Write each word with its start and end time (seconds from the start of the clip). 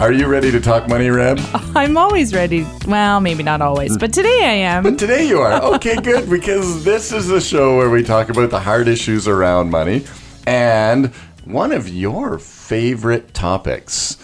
Are 0.00 0.12
you 0.12 0.26
ready 0.26 0.50
to 0.50 0.60
talk 0.60 0.88
money, 0.88 1.08
Reb? 1.08 1.38
I'm 1.76 1.96
always 1.96 2.34
ready. 2.34 2.66
Well, 2.86 3.20
maybe 3.20 3.42
not 3.44 3.62
always, 3.62 3.96
but 3.96 4.12
today 4.12 4.40
I 4.42 4.52
am. 4.74 4.82
But 4.82 4.98
today 4.98 5.26
you 5.28 5.38
are. 5.40 5.54
Okay, 5.74 5.96
good, 5.96 6.28
because 6.28 6.84
this 6.84 7.12
is 7.12 7.28
the 7.28 7.40
show 7.40 7.76
where 7.76 7.88
we 7.88 8.02
talk 8.02 8.28
about 8.28 8.50
the 8.50 8.58
hard 8.60 8.88
issues 8.88 9.26
around 9.28 9.70
money 9.70 10.04
and 10.46 11.06
one 11.44 11.70
of 11.72 11.88
your 11.88 12.38
favorite 12.38 13.34
topics. 13.34 14.18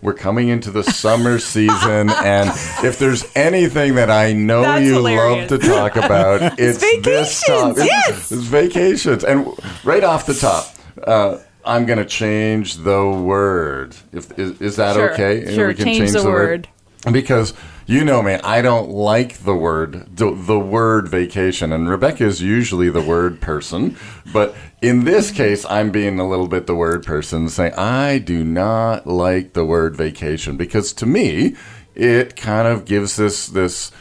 We're 0.00 0.14
coming 0.14 0.48
into 0.48 0.70
the 0.70 0.84
summer 0.84 1.38
season, 1.40 2.10
and 2.10 2.50
if 2.84 2.98
there's 2.98 3.24
anything 3.34 3.96
that 3.96 4.10
I 4.10 4.32
know 4.32 4.62
That's 4.62 4.84
you 4.84 4.94
hilarious. 4.94 5.50
love 5.50 5.60
to 5.60 5.66
talk 5.68 5.96
about, 5.96 6.58
it's, 6.58 6.78
this 7.02 7.42
top- 7.42 7.74
vacations, 7.76 7.86
yes. 7.86 8.32
it's 8.32 8.42
vacations. 8.42 9.24
And 9.24 9.46
right 9.84 10.04
off 10.04 10.26
the 10.26 10.34
top, 10.34 10.66
uh, 11.02 11.38
I'm 11.66 11.84
going 11.86 11.98
to 11.98 12.04
change 12.04 12.76
the 12.76 13.06
word. 13.06 13.96
If 14.12 14.38
is, 14.38 14.60
is 14.60 14.76
that 14.76 14.94
Sure, 14.94 15.12
okay? 15.12 15.54
sure, 15.54 15.74
change 15.74 16.12
the 16.12 16.24
word. 16.24 16.68
because 17.10 17.54
you 17.86 18.04
know 18.04 18.22
me, 18.22 18.34
I 18.34 18.62
don't 18.62 18.90
like 18.90 19.38
the 19.38 19.54
word 19.54 20.16
the, 20.16 20.34
the 20.34 20.58
word 20.58 21.08
vacation, 21.08 21.72
and 21.72 21.88
Rebecca 21.88 22.24
is 22.24 22.42
usually 22.42 22.90
the 22.90 23.02
word 23.02 23.40
person, 23.40 23.96
but 24.32 24.54
in 24.82 25.04
this 25.04 25.30
case, 25.30 25.64
I'm 25.66 25.90
being 25.90 26.18
a 26.18 26.28
little 26.28 26.48
bit 26.48 26.66
the 26.66 26.74
word 26.74 27.04
person, 27.04 27.48
saying 27.48 27.74
I 27.74 28.18
do 28.18 28.44
not 28.44 29.06
like 29.06 29.52
the 29.52 29.64
word 29.64 29.96
vacation 29.96 30.56
because 30.56 30.92
to 30.94 31.06
me, 31.06 31.54
it 31.94 32.36
kind 32.36 32.66
of 32.66 32.84
gives 32.84 33.16
this 33.16 33.46
this 33.46 33.92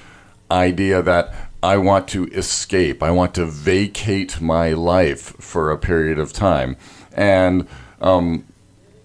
idea 0.49 1.01
that 1.01 1.33
I 1.63 1.77
want 1.77 2.07
to 2.09 2.27
escape, 2.27 3.01
I 3.01 3.11
want 3.11 3.33
to 3.35 3.45
vacate 3.45 4.39
my 4.39 4.73
life 4.73 5.35
for 5.39 5.71
a 5.71 5.77
period 5.77 6.19
of 6.19 6.33
time, 6.33 6.77
and 7.15 7.67
um, 8.01 8.45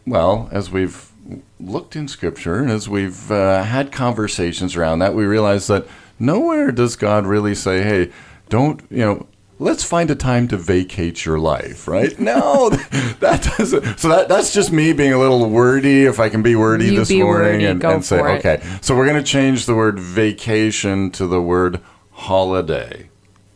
well, 0.06 0.48
as 0.52 0.70
we've 0.70 1.10
looked 1.58 1.94
in 1.96 2.08
Scripture 2.08 2.56
and 2.56 2.70
as 2.70 2.88
we've 2.88 3.30
uh, 3.30 3.62
had 3.62 3.92
conversations 3.92 4.76
around 4.76 4.98
that, 5.00 5.14
we 5.14 5.24
realize 5.24 5.66
that 5.68 5.86
nowhere 6.18 6.72
does 6.72 6.96
God 6.96 7.26
really 7.26 7.54
say, 7.54 7.82
"Hey, 7.82 8.10
don't 8.48 8.80
you 8.90 8.98
know." 9.04 9.26
Let's 9.62 9.84
find 9.84 10.10
a 10.10 10.14
time 10.14 10.48
to 10.48 10.56
vacate 10.56 11.26
your 11.26 11.38
life, 11.38 11.86
right? 11.86 12.18
No, 12.30 12.70
that 13.20 13.46
doesn't. 13.58 13.98
So 13.98 14.08
that 14.08 14.26
that's 14.26 14.54
just 14.54 14.72
me 14.72 14.94
being 14.94 15.12
a 15.12 15.18
little 15.18 15.50
wordy. 15.50 16.06
If 16.06 16.18
I 16.18 16.30
can 16.30 16.42
be 16.42 16.56
wordy 16.56 16.86
You 16.86 16.96
this 17.00 17.10
be 17.10 17.22
morning 17.22 17.52
wordy, 17.52 17.64
and, 17.66 17.84
and 17.84 18.02
say, 18.02 18.20
it. 18.20 18.38
okay, 18.38 18.62
so 18.80 18.96
we're 18.96 19.04
going 19.06 19.22
to 19.22 19.30
change 19.30 19.66
the 19.66 19.74
word 19.74 19.98
vacation 19.98 21.10
to 21.10 21.26
the 21.26 21.42
word 21.42 21.80
holiday 22.12 23.10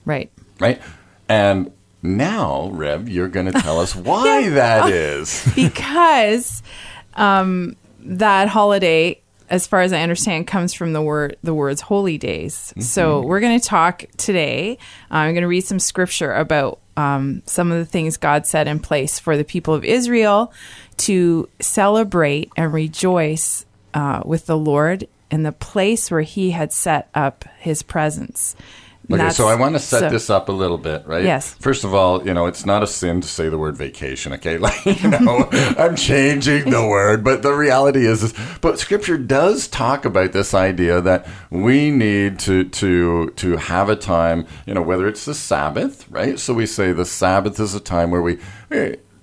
Right. 0.04 0.30
right? 0.60 0.80
And 1.26 1.72
now, 2.04 2.68
Reb, 2.68 3.08
you're 3.08 3.28
going 3.28 3.46
to 3.46 3.52
tell 3.52 3.80
us 3.80 3.96
why 3.96 4.50
that 4.50 4.90
is. 4.90 5.50
because 5.56 6.62
um, 7.14 7.76
that 8.00 8.48
holiday, 8.48 9.20
as 9.48 9.66
far 9.66 9.80
as 9.80 9.92
I 9.92 10.02
understand, 10.02 10.46
comes 10.46 10.74
from 10.74 10.92
the 10.92 11.00
word 11.00 11.38
the 11.42 11.54
words 11.54 11.80
holy 11.80 12.18
days. 12.18 12.74
So 12.78 13.22
we're 13.22 13.40
going 13.40 13.58
to 13.58 13.66
talk 13.66 14.04
today. 14.18 14.78
uh, 15.10 15.14
I'm 15.14 15.32
going 15.32 15.42
to 15.42 15.48
read 15.48 15.64
some 15.64 15.78
scripture 15.78 16.34
about 16.34 16.78
um, 16.96 17.42
some 17.46 17.72
of 17.72 17.78
the 17.78 17.86
things 17.86 18.18
God 18.18 18.46
set 18.46 18.68
in 18.68 18.80
place 18.80 19.18
for 19.18 19.36
the 19.38 19.44
people 19.44 19.72
of 19.72 19.82
Israel 19.82 20.52
to 20.98 21.48
celebrate 21.58 22.52
and 22.54 22.72
rejoice 22.72 23.64
uh, 23.94 24.22
with 24.26 24.44
the 24.44 24.58
Lord 24.58 25.08
in 25.30 25.42
the 25.42 25.52
place 25.52 26.10
where 26.10 26.20
He 26.20 26.50
had 26.50 26.70
set 26.70 27.08
up 27.14 27.46
His 27.58 27.82
presence. 27.82 28.54
Okay, 29.12 29.30
so 29.30 29.48
I 29.48 29.54
want 29.54 29.74
to 29.74 29.78
set 29.78 30.00
so- 30.00 30.08
this 30.10 30.30
up 30.30 30.48
a 30.48 30.52
little 30.52 30.78
bit, 30.78 31.06
right? 31.06 31.24
Yes. 31.24 31.54
First 31.60 31.84
of 31.84 31.94
all, 31.94 32.26
you 32.26 32.32
know, 32.32 32.46
it's 32.46 32.64
not 32.64 32.82
a 32.82 32.86
sin 32.86 33.20
to 33.20 33.28
say 33.28 33.48
the 33.48 33.58
word 33.58 33.76
vacation, 33.76 34.32
okay? 34.34 34.58
Like, 34.64 34.86
you 34.86 35.10
know, 35.10 35.46
I'm 35.52 35.94
changing 35.94 36.70
the 36.70 36.86
word, 36.86 37.22
but 37.22 37.42
the 37.42 37.52
reality 37.52 38.06
is, 38.06 38.22
is, 38.22 38.34
but 38.62 38.78
Scripture 38.78 39.18
does 39.18 39.68
talk 39.68 40.06
about 40.06 40.32
this 40.32 40.54
idea 40.54 41.02
that 41.02 41.26
we 41.50 41.90
need 41.90 42.38
to 42.40 42.64
to 42.64 43.28
to 43.30 43.56
have 43.58 43.90
a 43.90 43.96
time, 43.96 44.46
you 44.64 44.72
know, 44.72 44.80
whether 44.80 45.06
it's 45.06 45.26
the 45.26 45.34
Sabbath, 45.34 46.08
right? 46.10 46.38
So 46.38 46.54
we 46.54 46.64
say 46.64 46.92
the 46.92 47.04
Sabbath 47.04 47.60
is 47.60 47.74
a 47.74 47.80
time 47.80 48.10
where 48.10 48.22
we. 48.22 48.38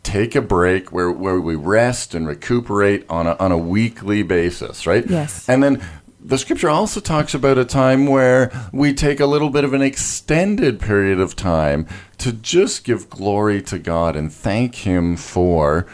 Take 0.04 0.36
a 0.36 0.42
break 0.42 0.92
where, 0.92 1.12
where 1.12 1.40
we 1.40 1.54
rest 1.54 2.16
and 2.16 2.28
recuperate 2.28 3.06
on 3.08 3.28
a, 3.28 3.36
on 3.36 3.52
a 3.52 3.58
weekly 3.58 4.24
basis, 4.24 4.88
right? 4.88 5.08
Yes. 5.08 5.48
And 5.48 5.62
then 5.62 5.80
the 6.24 6.38
scripture 6.38 6.70
also 6.70 7.00
talks 7.00 7.34
about 7.34 7.58
a 7.58 7.66
time 7.66 8.06
where 8.06 8.52
we 8.72 8.94
take 8.94 9.20
a 9.20 9.26
little 9.26 9.50
bit 9.50 9.64
of 9.64 9.74
an 9.74 9.82
extended 9.82 10.80
period 10.80 11.20
of 11.20 11.36
time 11.36 11.88
to 12.20 12.32
just 12.32 12.84
give 12.84 13.10
glory 13.10 13.62
to 13.64 13.80
God 13.80 14.16
and 14.16 14.32
thank 14.32 14.76
Him 14.76 15.16
for 15.16 15.88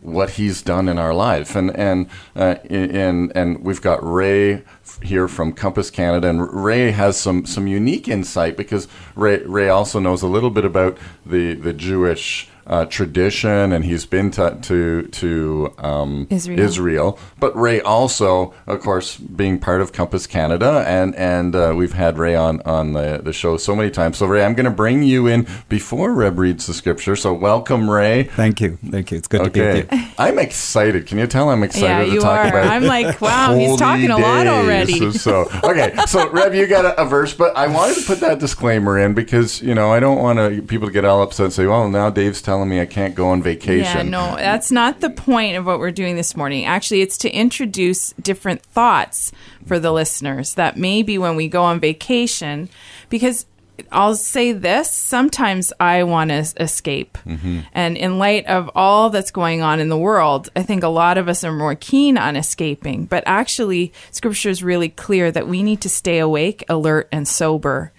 what 0.00 0.30
He's 0.30 0.62
done 0.62 0.88
in 0.88 0.98
our 0.98 1.12
life. 1.12 1.54
And 1.54 1.74
and 1.76 2.08
uh, 2.34 2.56
and 2.70 3.62
we've 3.62 3.82
got 3.82 4.02
Ray 4.02 4.62
here 5.02 5.28
from 5.28 5.52
Compass 5.52 5.90
Canada, 5.90 6.28
and 6.28 6.50
Ray 6.52 6.90
has 6.90 7.18
some 7.18 7.44
some 7.44 7.66
unique 7.66 8.08
insight 8.08 8.56
because 8.56 8.88
Ray 9.14 9.42
Ray 9.44 9.68
also 9.68 10.00
knows 10.00 10.22
a 10.22 10.28
little 10.28 10.50
bit 10.50 10.64
about 10.64 10.96
the 11.26 11.54
the 11.54 11.72
Jewish. 11.72 12.48
Uh, 12.66 12.86
tradition, 12.86 13.72
and 13.72 13.84
he's 13.84 14.06
been 14.06 14.30
to 14.30 14.58
to, 14.62 15.02
to 15.08 15.74
um, 15.78 16.26
Israel. 16.30 16.58
Israel. 16.60 17.18
But 17.38 17.54
Ray 17.54 17.82
also, 17.82 18.54
of 18.66 18.80
course, 18.80 19.18
being 19.18 19.58
part 19.58 19.82
of 19.82 19.92
Compass 19.92 20.26
Canada, 20.26 20.82
and 20.86 21.14
and 21.16 21.54
uh, 21.54 21.74
we've 21.76 21.92
had 21.92 22.16
Ray 22.16 22.34
on 22.34 22.62
on 22.62 22.94
the, 22.94 23.20
the 23.22 23.34
show 23.34 23.58
so 23.58 23.76
many 23.76 23.90
times. 23.90 24.16
So 24.16 24.24
Ray, 24.26 24.42
I'm 24.42 24.54
going 24.54 24.64
to 24.64 24.70
bring 24.70 25.02
you 25.02 25.26
in 25.26 25.46
before 25.68 26.14
Reb 26.14 26.38
reads 26.38 26.66
the 26.66 26.72
scripture. 26.72 27.16
So 27.16 27.34
welcome, 27.34 27.90
Ray. 27.90 28.22
Thank 28.24 28.62
you. 28.62 28.78
Thank 28.90 29.10
you. 29.10 29.18
It's 29.18 29.28
good 29.28 29.44
to 29.44 29.50
be 29.50 29.60
Okay, 29.60 29.82
with 29.82 29.92
you. 29.92 30.06
I'm 30.18 30.38
excited. 30.38 31.06
Can 31.06 31.18
you 31.18 31.26
tell 31.26 31.50
I'm 31.50 31.62
excited 31.64 32.08
Yeah, 32.08 32.14
to 32.14 32.20
talk 32.20 32.38
are. 32.46 32.48
about? 32.48 32.66
I'm 32.68 32.84
like, 32.84 33.20
wow, 33.20 33.54
he's 33.54 33.66
holy 33.68 33.78
talking 33.78 34.10
a 34.10 34.16
lot 34.16 34.46
already. 34.46 35.10
So 35.12 35.50
okay, 35.64 35.94
so 36.06 36.30
Rev, 36.32 36.54
you 36.54 36.66
got 36.66 36.86
a, 36.86 37.02
a 37.02 37.04
verse, 37.04 37.34
but 37.34 37.54
I 37.58 37.66
wanted 37.66 37.96
to 37.96 38.06
put 38.06 38.20
that 38.20 38.38
disclaimer 38.38 38.98
in 38.98 39.12
because 39.12 39.60
you 39.60 39.74
know 39.74 39.92
I 39.92 40.00
don't 40.00 40.18
want 40.18 40.38
to 40.38 40.62
people 40.62 40.88
to 40.88 40.92
get 40.94 41.04
all 41.04 41.20
upset 41.22 41.44
and 41.44 41.52
say, 41.52 41.66
well, 41.66 41.90
now 41.90 42.08
Dave's 42.08 42.40
telling 42.40 42.53
me 42.62 42.80
I 42.80 42.86
can't 42.86 43.14
go 43.14 43.28
on 43.28 43.42
vacation. 43.42 43.82
Yeah, 43.82 44.02
no, 44.02 44.36
that's 44.36 44.70
not 44.70 45.00
the 45.00 45.10
point 45.10 45.56
of 45.56 45.66
what 45.66 45.78
we're 45.78 45.90
doing 45.90 46.16
this 46.16 46.36
morning. 46.36 46.64
Actually, 46.64 47.00
it's 47.02 47.18
to 47.18 47.30
introduce 47.30 48.12
different 48.20 48.62
thoughts 48.62 49.32
for 49.66 49.78
the 49.78 49.92
listeners 49.92 50.54
that 50.54 50.76
maybe 50.76 51.18
when 51.18 51.36
we 51.36 51.48
go 51.48 51.62
on 51.62 51.80
vacation, 51.80 52.68
because 53.08 53.46
I'll 53.90 54.14
say 54.14 54.52
this 54.52 54.88
sometimes 54.90 55.72
I 55.80 56.04
want 56.04 56.30
to 56.30 56.46
escape. 56.60 57.18
Mm-hmm. 57.26 57.60
And 57.72 57.96
in 57.96 58.18
light 58.18 58.46
of 58.46 58.70
all 58.74 59.10
that's 59.10 59.32
going 59.32 59.62
on 59.62 59.80
in 59.80 59.88
the 59.88 59.98
world, 59.98 60.48
I 60.54 60.62
think 60.62 60.84
a 60.84 60.88
lot 60.88 61.18
of 61.18 61.28
us 61.28 61.42
are 61.42 61.52
more 61.52 61.74
keen 61.74 62.16
on 62.16 62.36
escaping. 62.36 63.06
But 63.06 63.24
actually, 63.26 63.92
scripture 64.12 64.50
is 64.50 64.62
really 64.62 64.90
clear 64.90 65.32
that 65.32 65.48
we 65.48 65.62
need 65.64 65.80
to 65.80 65.88
stay 65.88 66.18
awake, 66.18 66.64
alert, 66.68 67.08
and 67.10 67.26
sober. 67.26 67.92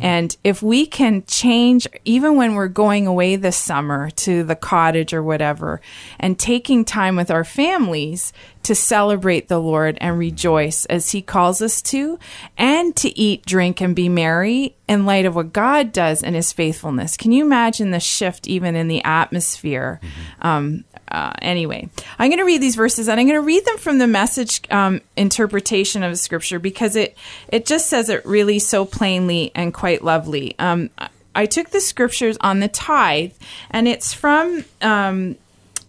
And 0.00 0.36
if 0.44 0.62
we 0.62 0.86
can 0.86 1.24
change, 1.26 1.86
even 2.04 2.36
when 2.36 2.54
we're 2.54 2.68
going 2.68 3.06
away 3.06 3.36
this 3.36 3.56
summer 3.56 4.10
to 4.10 4.42
the 4.42 4.56
cottage 4.56 5.12
or 5.12 5.22
whatever, 5.22 5.80
and 6.18 6.38
taking 6.38 6.84
time 6.84 7.16
with 7.16 7.30
our 7.30 7.44
families 7.44 8.32
to 8.62 8.74
celebrate 8.74 9.48
the 9.48 9.58
Lord 9.58 9.98
and 10.00 10.18
rejoice 10.18 10.84
as 10.86 11.10
He 11.10 11.22
calls 11.22 11.60
us 11.60 11.82
to, 11.82 12.18
and 12.56 12.94
to 12.96 13.18
eat, 13.18 13.44
drink, 13.44 13.80
and 13.80 13.94
be 13.96 14.08
merry 14.08 14.76
in 14.88 15.04
light 15.04 15.24
of 15.24 15.34
what 15.34 15.52
God 15.52 15.92
does 15.92 16.22
and 16.22 16.36
His 16.36 16.52
faithfulness. 16.52 17.16
Can 17.16 17.32
you 17.32 17.44
imagine 17.44 17.90
the 17.90 18.00
shift 18.00 18.46
even 18.46 18.76
in 18.76 18.88
the 18.88 19.02
atmosphere? 19.04 20.00
Um, 20.40 20.84
uh, 21.08 21.32
anyway, 21.42 21.88
I'm 22.18 22.30
going 22.30 22.38
to 22.38 22.44
read 22.44 22.62
these 22.62 22.76
verses 22.76 23.08
and 23.08 23.20
I'm 23.20 23.26
going 23.26 23.38
to 23.38 23.46
read 23.46 23.64
them 23.64 23.78
from 23.78 23.98
the 23.98 24.06
message 24.06 24.62
um, 24.70 25.00
interpretation 25.16 26.02
of 26.02 26.18
Scripture 26.18 26.58
because 26.58 26.96
it 26.96 27.16
it 27.48 27.66
just 27.66 27.88
says 27.88 28.08
it 28.08 28.24
really 28.24 28.58
so 28.58 28.84
plainly 28.84 29.52
and 29.54 29.74
quite 29.74 30.02
lovely. 30.02 30.54
Um, 30.58 30.90
I- 31.34 31.46
took 31.46 31.70
the 31.70 31.80
scriptures 31.80 32.36
on 32.40 32.60
the 32.60 32.68
tithe, 32.68 33.32
and 33.70 33.88
it's 33.88 34.14
from 34.14 34.64
um, 34.80 35.36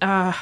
uh, 0.02 0.34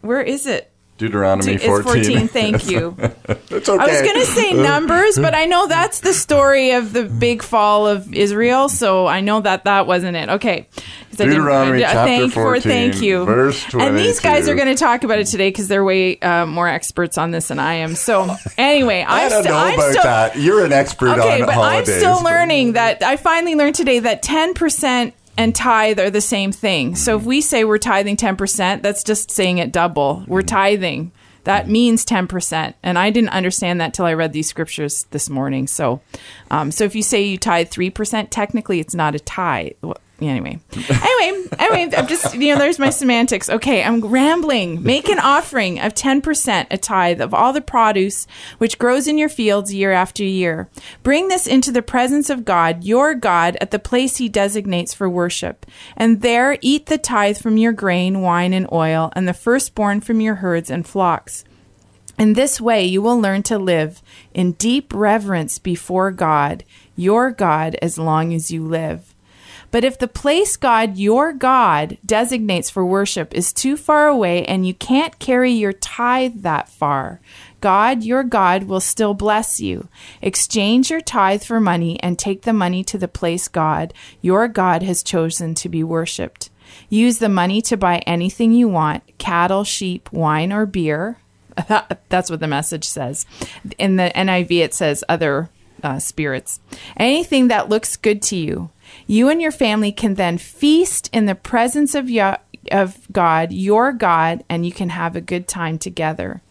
where 0.00 0.22
is 0.22 0.46
it? 0.46 0.70
Deuteronomy 0.98 1.54
It's 1.54 1.64
14. 1.64 1.84
14. 2.04 2.28
Thank 2.28 2.68
you. 2.70 2.94
it's 2.98 3.68
okay. 3.68 3.82
I 3.82 3.86
was 3.86 4.02
going 4.02 4.20
to 4.20 4.26
say 4.26 4.52
numbers, 4.52 5.16
but 5.16 5.34
I 5.34 5.46
know 5.46 5.66
that's 5.68 6.00
the 6.00 6.12
story 6.12 6.72
of 6.72 6.92
the 6.92 7.04
big 7.04 7.42
fall 7.42 7.86
of 7.86 8.12
Israel, 8.12 8.68
so 8.68 9.06
I 9.06 9.20
know 9.20 9.40
that 9.40 9.64
that 9.64 9.86
wasn't 9.86 10.16
it. 10.16 10.28
Okay. 10.28 10.66
'Cause 11.10 11.20
I 11.20 11.24
didn't- 11.24 11.30
Deuteronomy 11.40 11.80
chapter 11.80 12.04
thank 12.04 12.32
for 12.32 12.42
14, 12.42 12.62
thank 12.62 13.00
you. 13.02 13.24
verse 13.24 13.64
And 13.74 13.96
these 13.98 14.20
guys 14.20 14.48
are 14.48 14.54
going 14.54 14.68
to 14.68 14.74
talk 14.74 15.04
about 15.04 15.18
it 15.18 15.26
today 15.28 15.48
because 15.48 15.66
they're 15.68 15.82
way 15.84 16.18
uh, 16.20 16.44
more 16.46 16.68
experts 16.68 17.16
on 17.16 17.30
this 17.30 17.48
than 17.48 17.58
I 17.58 17.74
am. 17.74 17.94
So 17.94 18.36
anyway, 18.58 19.04
I 19.08 19.24
I'm 19.24 19.30
don't 19.30 19.42
still, 19.44 19.54
know 19.54 19.58
I'm 19.58 19.74
about 19.74 19.90
still, 19.90 20.02
that. 20.02 20.36
You're 20.36 20.64
an 20.64 20.72
expert 20.72 21.18
Okay, 21.18 21.40
on 21.40 21.46
but 21.46 21.54
holidays. 21.54 21.88
I'm 21.88 21.98
still 21.98 22.22
learning 22.22 22.72
that 22.74 23.02
I 23.02 23.16
finally 23.16 23.54
learned 23.54 23.74
today 23.76 24.00
that 24.00 24.22
10% 24.22 25.12
and 25.38 25.54
tithe 25.54 26.00
are 26.00 26.10
the 26.10 26.20
same 26.20 26.50
thing. 26.50 26.96
So 26.96 27.16
if 27.16 27.22
we 27.24 27.40
say 27.40 27.64
we're 27.64 27.78
tithing 27.78 28.16
10%, 28.16 28.82
that's 28.82 29.04
just 29.04 29.30
saying 29.30 29.58
it 29.58 29.72
double. 29.72 30.24
We're 30.26 30.42
tithing. 30.42 31.12
That 31.44 31.68
means 31.68 32.04
10%. 32.04 32.74
And 32.82 32.98
I 32.98 33.10
didn't 33.10 33.30
understand 33.30 33.80
that 33.80 33.94
till 33.94 34.04
I 34.04 34.14
read 34.14 34.32
these 34.32 34.48
scriptures 34.48 35.04
this 35.12 35.30
morning. 35.30 35.68
So 35.68 36.00
um, 36.50 36.72
so 36.72 36.84
if 36.84 36.94
you 36.96 37.02
say 37.02 37.22
you 37.22 37.38
tithe 37.38 37.70
3%, 37.70 38.28
technically 38.30 38.80
it's 38.80 38.96
not 38.96 39.14
a 39.14 39.20
tithe. 39.20 39.72
Anyway, 40.20 40.58
anyway, 40.72 41.46
anyway, 41.60 41.96
I'm 41.96 42.08
just 42.08 42.34
you 42.34 42.52
know, 42.52 42.58
there's 42.58 42.80
my 42.80 42.90
semantics. 42.90 43.48
Okay, 43.48 43.84
I'm 43.84 44.00
rambling. 44.04 44.82
Make 44.82 45.08
an 45.08 45.20
offering 45.20 45.78
of 45.78 45.94
ten 45.94 46.20
percent, 46.20 46.66
a 46.72 46.76
tithe 46.76 47.20
of 47.20 47.32
all 47.32 47.52
the 47.52 47.60
produce 47.60 48.26
which 48.58 48.78
grows 48.78 49.06
in 49.06 49.16
your 49.16 49.28
fields 49.28 49.72
year 49.72 49.92
after 49.92 50.24
year. 50.24 50.68
Bring 51.04 51.28
this 51.28 51.46
into 51.46 51.70
the 51.70 51.82
presence 51.82 52.30
of 52.30 52.44
God, 52.44 52.82
your 52.82 53.14
God, 53.14 53.56
at 53.60 53.70
the 53.70 53.78
place 53.78 54.16
He 54.16 54.28
designates 54.28 54.92
for 54.92 55.08
worship, 55.08 55.64
and 55.96 56.20
there 56.20 56.58
eat 56.62 56.86
the 56.86 56.98
tithe 56.98 57.38
from 57.38 57.56
your 57.56 57.72
grain, 57.72 58.20
wine, 58.20 58.52
and 58.52 58.66
oil, 58.72 59.12
and 59.14 59.28
the 59.28 59.34
firstborn 59.34 60.00
from 60.00 60.20
your 60.20 60.36
herds 60.36 60.68
and 60.68 60.84
flocks. 60.84 61.44
In 62.18 62.32
this 62.32 62.60
way, 62.60 62.84
you 62.84 63.00
will 63.00 63.20
learn 63.20 63.44
to 63.44 63.56
live 63.56 64.02
in 64.34 64.52
deep 64.52 64.92
reverence 64.92 65.60
before 65.60 66.10
God, 66.10 66.64
your 66.96 67.30
God, 67.30 67.76
as 67.80 67.96
long 67.98 68.34
as 68.34 68.50
you 68.50 68.66
live. 68.66 69.07
But 69.70 69.84
if 69.84 69.98
the 69.98 70.08
place 70.08 70.56
God, 70.56 70.96
your 70.96 71.32
God, 71.32 71.98
designates 72.04 72.70
for 72.70 72.84
worship 72.84 73.34
is 73.34 73.52
too 73.52 73.76
far 73.76 74.08
away 74.08 74.44
and 74.44 74.66
you 74.66 74.74
can't 74.74 75.18
carry 75.18 75.52
your 75.52 75.72
tithe 75.72 76.42
that 76.42 76.68
far, 76.68 77.20
God, 77.60 78.02
your 78.02 78.22
God, 78.22 78.64
will 78.64 78.80
still 78.80 79.14
bless 79.14 79.60
you. 79.60 79.88
Exchange 80.22 80.90
your 80.90 81.00
tithe 81.00 81.42
for 81.42 81.60
money 81.60 82.00
and 82.02 82.18
take 82.18 82.42
the 82.42 82.52
money 82.52 82.84
to 82.84 82.98
the 82.98 83.08
place 83.08 83.48
God, 83.48 83.92
your 84.20 84.48
God, 84.48 84.82
has 84.82 85.02
chosen 85.02 85.54
to 85.56 85.68
be 85.68 85.82
worshiped. 85.82 86.50
Use 86.88 87.18
the 87.18 87.28
money 87.28 87.60
to 87.62 87.76
buy 87.76 87.98
anything 87.98 88.52
you 88.52 88.68
want 88.68 89.02
cattle, 89.18 89.64
sheep, 89.64 90.10
wine, 90.12 90.52
or 90.52 90.66
beer. 90.66 91.18
That's 92.08 92.30
what 92.30 92.40
the 92.40 92.46
message 92.46 92.84
says. 92.84 93.26
In 93.78 93.96
the 93.96 94.12
NIV, 94.14 94.50
it 94.60 94.74
says 94.74 95.02
other 95.08 95.50
uh, 95.82 95.98
spirits. 95.98 96.60
Anything 96.96 97.48
that 97.48 97.68
looks 97.68 97.96
good 97.96 98.22
to 98.22 98.36
you. 98.36 98.70
You 99.10 99.30
and 99.30 99.40
your 99.40 99.50
family 99.50 99.90
can 99.90 100.14
then 100.14 100.36
feast 100.36 101.08
in 101.14 101.24
the 101.24 101.34
presence 101.34 101.94
of, 101.94 102.10
of 102.70 103.10
God, 103.10 103.52
your 103.52 103.90
God, 103.90 104.44
and 104.50 104.66
you 104.66 104.70
can 104.70 104.90
have 104.90 105.16
a 105.16 105.22
good 105.22 105.48
time 105.48 105.78
together. 105.78 106.42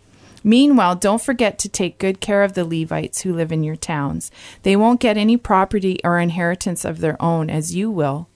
Meanwhile, 0.44 0.96
don't 0.96 1.22
forget 1.22 1.60
to 1.60 1.70
take 1.70 2.00
good 2.00 2.20
care 2.20 2.42
of 2.42 2.54
the 2.54 2.66
Levites 2.66 3.22
who 3.22 3.32
live 3.32 3.52
in 3.52 3.64
your 3.64 3.76
towns. 3.76 4.32
They 4.64 4.76
won't 4.76 5.00
get 5.00 5.18
any 5.18 5.38
property 5.38 6.00
or 6.04 6.18
inheritance 6.18 6.84
of 6.84 7.00
their 7.00 7.22
own, 7.22 7.52
as 7.52 7.76
you 7.76 7.92
will. 7.92 8.28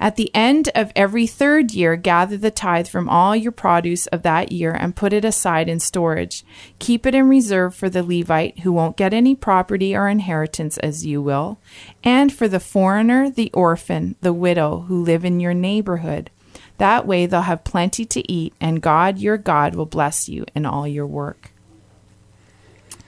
At 0.00 0.16
the 0.16 0.34
end 0.34 0.70
of 0.74 0.92
every 0.96 1.26
third 1.26 1.72
year, 1.72 1.94
gather 1.94 2.38
the 2.38 2.50
tithe 2.50 2.88
from 2.88 3.10
all 3.10 3.36
your 3.36 3.52
produce 3.52 4.06
of 4.06 4.22
that 4.22 4.50
year 4.50 4.72
and 4.72 4.96
put 4.96 5.12
it 5.12 5.26
aside 5.26 5.68
in 5.68 5.78
storage. 5.78 6.42
Keep 6.78 7.04
it 7.04 7.14
in 7.14 7.28
reserve 7.28 7.74
for 7.74 7.90
the 7.90 8.02
Levite, 8.02 8.60
who 8.60 8.72
won't 8.72 8.96
get 8.96 9.12
any 9.12 9.34
property 9.34 9.94
or 9.94 10.08
inheritance 10.08 10.78
as 10.78 11.04
you 11.04 11.20
will, 11.20 11.58
and 12.02 12.32
for 12.32 12.48
the 12.48 12.58
foreigner, 12.58 13.28
the 13.28 13.50
orphan, 13.52 14.16
the 14.22 14.32
widow 14.32 14.86
who 14.88 15.02
live 15.02 15.22
in 15.22 15.38
your 15.38 15.52
neighborhood. 15.52 16.30
That 16.78 17.06
way 17.06 17.26
they'll 17.26 17.42
have 17.42 17.62
plenty 17.62 18.06
to 18.06 18.32
eat, 18.32 18.54
and 18.58 18.80
God, 18.80 19.18
your 19.18 19.36
God, 19.36 19.74
will 19.74 19.84
bless 19.84 20.30
you 20.30 20.46
in 20.54 20.64
all 20.64 20.88
your 20.88 21.06
work. 21.06 21.50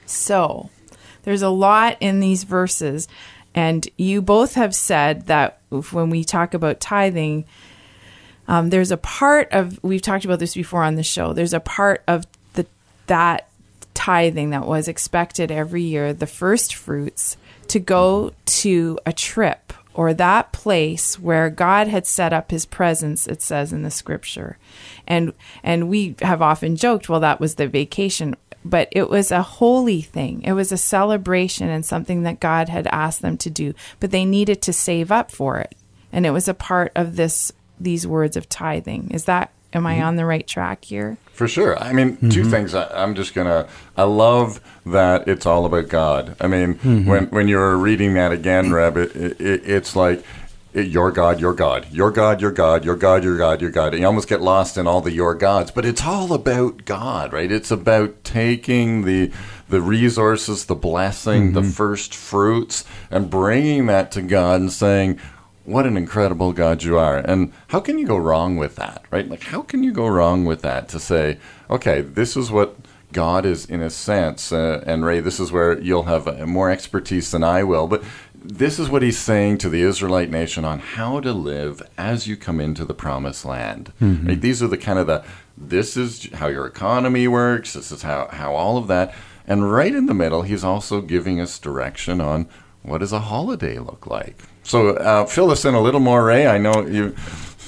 So, 0.05 0.69
there's 1.23 1.41
a 1.41 1.49
lot 1.49 1.97
in 2.01 2.21
these 2.21 2.45
verses. 2.45 3.09
And 3.55 3.89
you 3.97 4.23
both 4.23 4.55
have 4.55 4.75
said 4.75 5.27
that 5.27 5.61
when 5.71 6.11
we 6.11 6.25
talk 6.25 6.55
about 6.55 6.81
tithing, 6.81 7.45
um, 8.49 8.71
there's 8.71 8.91
a 8.91 8.97
part 8.97 9.49
of 9.53 9.83
we've 9.83 10.03
talked 10.03 10.25
about 10.25 10.39
this 10.39 10.55
before 10.55 10.83
on 10.83 10.97
the 10.97 11.03
show. 11.03 11.33
There's 11.33 11.55
a 11.55 11.61
part 11.61 12.03
of 12.07 12.27
the 12.55 12.67
that 13.07 13.49
tithing 13.95 14.51
that 14.51 14.67
was 14.67 14.89
expected 14.89 15.51
every 15.51 15.83
year, 15.83 16.13
the 16.13 16.27
first 16.27 16.75
fruits, 16.75 17.37
to 17.69 17.79
go 17.79 18.33
to 18.45 18.99
a 19.07 19.13
trip 19.13 19.73
or 19.95 20.15
that 20.15 20.53
place 20.53 21.19
where 21.19 21.51
God 21.51 21.89
had 21.89 22.07
set 22.07 22.33
up 22.33 22.51
his 22.51 22.65
presence, 22.65 23.27
it 23.27 23.43
says 23.43 23.73
in 23.73 23.83
the 23.83 23.91
scripture. 23.91 24.59
And 25.07 25.33
and 25.63 25.89
we 25.89 26.17
have 26.23 26.41
often 26.43 26.77
joked, 26.77 27.09
well, 27.09 27.21
that 27.21 27.41
was 27.41 27.57
the 27.57 27.69
vacation 27.69 28.37
but 28.65 28.89
it 28.93 29.11
was 29.11 29.31
a 29.31 29.43
holy 29.43 30.01
thing. 30.01 30.43
It 30.43 30.53
was 30.53 30.73
a 30.73 30.77
celebration 30.77 31.69
and 31.69 31.85
something 31.85 32.23
that 32.23 32.41
God 32.41 32.69
had 32.69 32.87
asked 32.89 33.23
them 33.23 33.37
to 33.39 33.51
do, 33.51 33.75
but 34.01 34.11
they 34.11 34.25
needed 34.25 34.63
to 34.63 34.73
save 34.73 35.11
up 35.11 35.31
for 35.31 35.59
it. 35.59 35.75
And 36.13 36.27
it 36.27 36.31
was 36.31 36.49
a 36.49 36.55
part 36.55 36.93
of 36.95 37.17
this 37.17 37.53
these 37.81 38.07
words 38.07 38.37
of 38.37 38.49
tithing. 38.49 39.11
Is 39.11 39.25
that 39.25 39.51
am 39.73 39.87
I 39.87 39.97
mm-hmm. 39.97 40.05
on 40.05 40.17
the 40.17 40.27
right 40.27 40.47
track 40.47 40.85
here? 40.85 41.17
For 41.33 41.49
sure. 41.49 41.79
I 41.79 41.93
mean, 41.93 42.17
two 42.17 42.43
mm-hmm. 42.43 42.51
things. 42.51 42.75
I, 42.75 42.87
I'm 42.89 43.15
just 43.15 43.35
gonna. 43.35 43.69
I 43.97 44.05
love 44.05 44.61
that 44.87 45.27
it's 45.27 45.47
all 45.47 45.65
about 45.65 45.89
God. 45.89 46.37
I 46.41 46.47
mean, 46.47 46.75
mm-hmm. 46.75 47.07
when 47.07 47.27
when 47.27 47.49
you're 47.49 47.77
reading 47.77 48.15
that 48.15 48.33
again, 48.33 48.73
Reb, 48.73 48.97
it, 48.97 49.17
it, 49.17 49.63
it's 49.65 49.97
like 49.97 50.25
it- 50.73 50.89
your 50.89 51.11
God, 51.11 51.41
your 51.41 51.53
God, 51.53 51.87
your 51.91 52.11
God, 52.11 52.41
your 52.41 52.51
God, 52.51 52.85
your 52.85 52.97
God, 52.97 53.25
your 53.25 53.37
God, 53.37 53.61
your 53.61 53.71
God. 53.71 53.93
And 53.93 54.01
you 54.01 54.07
almost 54.07 54.29
get 54.29 54.41
lost 54.41 54.77
in 54.79 54.87
all 54.87 55.01
the 55.01 55.13
your 55.13 55.35
gods, 55.35 55.71
but 55.71 55.85
it's 55.85 56.05
all 56.05 56.33
about 56.33 56.85
God, 56.85 57.33
right? 57.33 57.51
It's 57.51 57.71
about 57.71 58.25
taking 58.25 59.05
the 59.05 59.31
the 59.69 59.81
resources, 59.81 60.67
the 60.67 60.75
blessing, 60.75 61.53
the 61.55 61.63
first 61.63 62.15
fruits, 62.15 62.85
and 63.11 63.31
bringing 63.31 63.87
that 63.87 64.11
to 64.13 64.21
God 64.21 64.61
and 64.61 64.71
saying, 64.71 65.19
what 65.65 65.87
an 65.87 65.97
incredible 65.97 66.53
God 66.53 66.83
you 66.83 66.99
are. 66.99 67.19
And 67.19 67.53
how 67.69 67.81
can 67.81 67.99
you 67.99 68.07
go 68.07 68.17
wrong 68.17 68.57
with 68.57 68.77
that, 68.77 69.05
right? 69.11 69.27
Like, 69.29 69.45
how 69.45 69.63
can 69.63 69.83
you 69.83 69.93
go 69.93 70.09
wrong 70.09 70.45
with 70.45 70.61
that 70.63 70.89
to 70.91 70.99
say, 70.99 71.39
okay, 71.71 72.01
this 72.03 72.37
is 72.37 72.51
what 72.51 72.77
God 73.13 73.47
is 73.47 73.65
in 73.67 73.81
a 73.81 73.91
sense, 73.91 74.53
uh, 74.53 74.83
and 74.87 75.05
Ray, 75.05 75.21
this 75.21 75.39
is 75.39 75.53
where 75.53 75.79
you'll 75.81 76.05
have 76.05 76.27
uh, 76.27 76.47
more 76.47 76.71
expertise 76.71 77.31
than 77.31 77.45
I 77.45 77.63
will, 77.63 77.87
but 77.87 78.03
this 78.45 78.79
is 78.79 78.89
what 78.89 79.03
he's 79.03 79.19
saying 79.19 79.59
to 79.59 79.69
the 79.69 79.83
Israelite 79.83 80.31
nation 80.31 80.65
on 80.65 80.79
how 80.79 81.21
to 81.21 81.33
live 81.33 81.83
as 81.97 82.27
you 82.27 82.37
come 82.37 82.61
into 82.61 82.85
the 82.85 82.95
promised 82.95 83.45
land. 83.45 83.93
Right? 84.01 84.41
These 84.41 84.63
are 84.63 84.69
the 84.69 84.79
kind 84.79 84.99
of 84.99 85.07
the, 85.07 85.25
this 85.57 85.97
is 85.97 86.31
how 86.35 86.49
your 86.49 86.67
economy 86.67 87.29
works, 87.29 87.75
this 87.75 87.93
is 87.93 88.03
how, 88.03 88.29
how 88.29 88.55
all 88.55 88.79
of 88.79 88.89
that. 88.89 89.15
And 89.47 89.71
right 89.73 89.95
in 89.95 90.07
the 90.07 90.15
middle, 90.15 90.43
he's 90.43 90.65
also 90.65 91.01
giving 91.01 91.41
us 91.41 91.59
direction 91.59 92.21
on 92.21 92.49
what 92.83 92.99
does 92.99 93.13
a 93.13 93.21
holiday 93.21 93.79
look 93.79 94.07
like. 94.07 94.37
So 94.63 94.91
uh, 94.97 95.27
fill 95.27 95.51
us 95.51 95.65
in 95.65 95.75
a 95.75 95.81
little 95.81 96.01
more, 96.01 96.25
Ray. 96.25 96.47
I 96.47 96.59
know 96.59 96.87
you. 96.87 97.15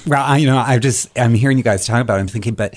Well, 0.07 0.23
I, 0.23 0.37
you 0.37 0.47
know, 0.47 0.57
I 0.57 0.77
just 0.79 1.17
I'm 1.17 1.33
hearing 1.33 1.57
you 1.57 1.63
guys 1.63 1.85
talk 1.85 2.01
about. 2.01 2.17
it. 2.17 2.21
I'm 2.21 2.27
thinking, 2.27 2.53
but 2.53 2.75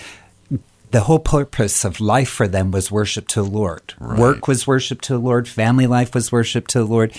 the 0.91 1.01
whole 1.01 1.19
purpose 1.19 1.85
of 1.85 2.01
life 2.01 2.29
for 2.29 2.49
them 2.49 2.71
was 2.71 2.91
worship 2.91 3.29
to 3.29 3.43
the 3.43 3.49
Lord. 3.49 3.95
Work 4.01 4.49
was 4.49 4.67
worship 4.67 5.01
to 5.03 5.13
the 5.15 5.19
Lord. 5.19 5.47
Family 5.47 5.87
life 5.87 6.15
was 6.15 6.33
worship 6.33 6.67
to 6.69 6.79
the 6.79 6.87
Lord. 6.87 7.15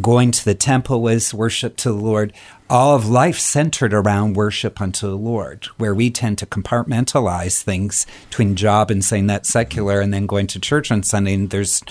Going 0.00 0.30
to 0.32 0.44
the 0.44 0.54
temple 0.54 1.02
was 1.02 1.32
worship 1.32 1.76
to 1.78 1.90
the 1.90 1.96
Lord. 1.96 2.32
All 2.68 2.96
of 2.96 3.08
life 3.08 3.38
centered 3.38 3.92
around 3.94 4.34
worship 4.34 4.80
unto 4.80 5.06
the 5.06 5.16
Lord, 5.16 5.66
where 5.76 5.94
we 5.94 6.10
tend 6.10 6.38
to 6.38 6.46
compartmentalize 6.46 7.62
things 7.62 8.06
between 8.28 8.56
job 8.56 8.90
and 8.90 9.04
saying 9.04 9.26
that's 9.26 9.50
secular 9.50 10.00
and 10.00 10.12
then 10.12 10.26
going 10.26 10.46
to 10.48 10.58
church 10.58 10.90
on 10.90 11.02
Sunday. 11.02 11.34
And 11.34 11.50
there's 11.50 11.82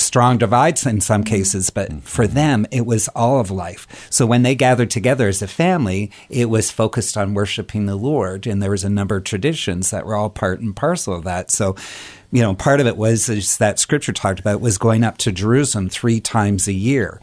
strong 0.00 0.38
divides 0.38 0.86
in 0.86 1.00
some 1.00 1.24
cases, 1.24 1.70
but 1.70 1.90
mm. 1.90 2.02
for 2.02 2.26
them, 2.26 2.66
it 2.70 2.86
was 2.86 3.08
all 3.08 3.40
of 3.40 3.50
life. 3.50 4.08
So 4.10 4.26
when 4.26 4.42
they 4.42 4.54
gathered 4.54 4.90
together 4.90 5.28
as 5.28 5.42
a 5.42 5.46
family, 5.46 6.10
it 6.28 6.50
was 6.50 6.70
focused 6.70 7.16
on 7.16 7.34
worshiping 7.34 7.86
the 7.86 7.96
Lord. 7.96 8.46
And 8.46 8.62
there 8.62 8.70
was 8.70 8.84
a 8.84 8.90
number 8.90 9.16
of 9.16 9.24
traditions 9.24 9.90
that 9.90 10.06
were 10.06 10.16
all 10.16 10.30
part 10.30 10.60
and 10.60 10.74
parcel 10.74 11.14
of 11.14 11.24
that. 11.24 11.50
So, 11.50 11.76
you 12.32 12.42
know, 12.42 12.54
part 12.54 12.80
of 12.80 12.86
it 12.86 12.96
was 12.96 13.56
that 13.58 13.78
scripture 13.78 14.12
talked 14.12 14.38
about 14.38 14.60
was 14.60 14.78
going 14.78 15.02
up 15.02 15.18
to 15.18 15.32
Jerusalem 15.32 15.88
three 15.88 16.20
times 16.20 16.68
a 16.68 16.72
year. 16.72 17.20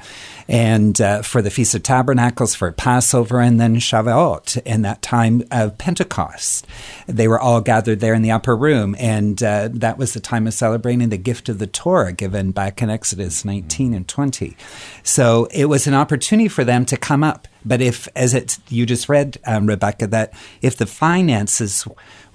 And 0.50 1.00
uh, 1.00 1.22
for 1.22 1.42
the 1.42 1.50
Feast 1.50 1.76
of 1.76 1.84
Tabernacles, 1.84 2.56
for 2.56 2.72
Passover, 2.72 3.40
and 3.40 3.60
then 3.60 3.78
Shavuot, 3.78 4.62
and 4.66 4.84
that 4.86 5.02
time 5.02 5.44
of 5.52 5.78
Pentecost. 5.78 6.66
They 7.06 7.28
were 7.28 7.40
all 7.40 7.62
gathered 7.62 8.00
there 8.00 8.14
in 8.14 8.22
the 8.22 8.32
upper 8.32 8.56
room. 8.56 8.96
And 8.98 9.42
uh, 9.44 9.70
that 9.74 9.98
was 9.98 10.14
the 10.14 10.20
time 10.20 10.48
of 10.48 10.54
celebrating 10.54 11.10
the 11.10 11.18
gift 11.18 11.50
of 11.50 11.60
the 11.60 11.68
Torah 11.68 12.14
given 12.14 12.52
back 12.52 12.82
in 12.82 12.90
Exodus 12.90 13.44
19 13.44 13.94
and 13.94 14.08
20. 14.08 14.56
So 15.04 15.48
it 15.52 15.66
was 15.66 15.88
an 15.88 15.94
opportunity 15.94 16.48
for 16.48 16.64
them 16.64 16.86
to 16.86 16.98
come 16.98 17.24
up 17.24 17.48
But 17.68 17.82
if, 17.82 18.08
as 18.16 18.34
it 18.34 18.60
you 18.70 18.86
just 18.86 19.10
read, 19.10 19.38
um, 19.46 19.68
Rebecca, 19.68 20.08
that 20.08 20.34
if 20.62 20.78
the 20.78 20.86
finances 20.86 21.86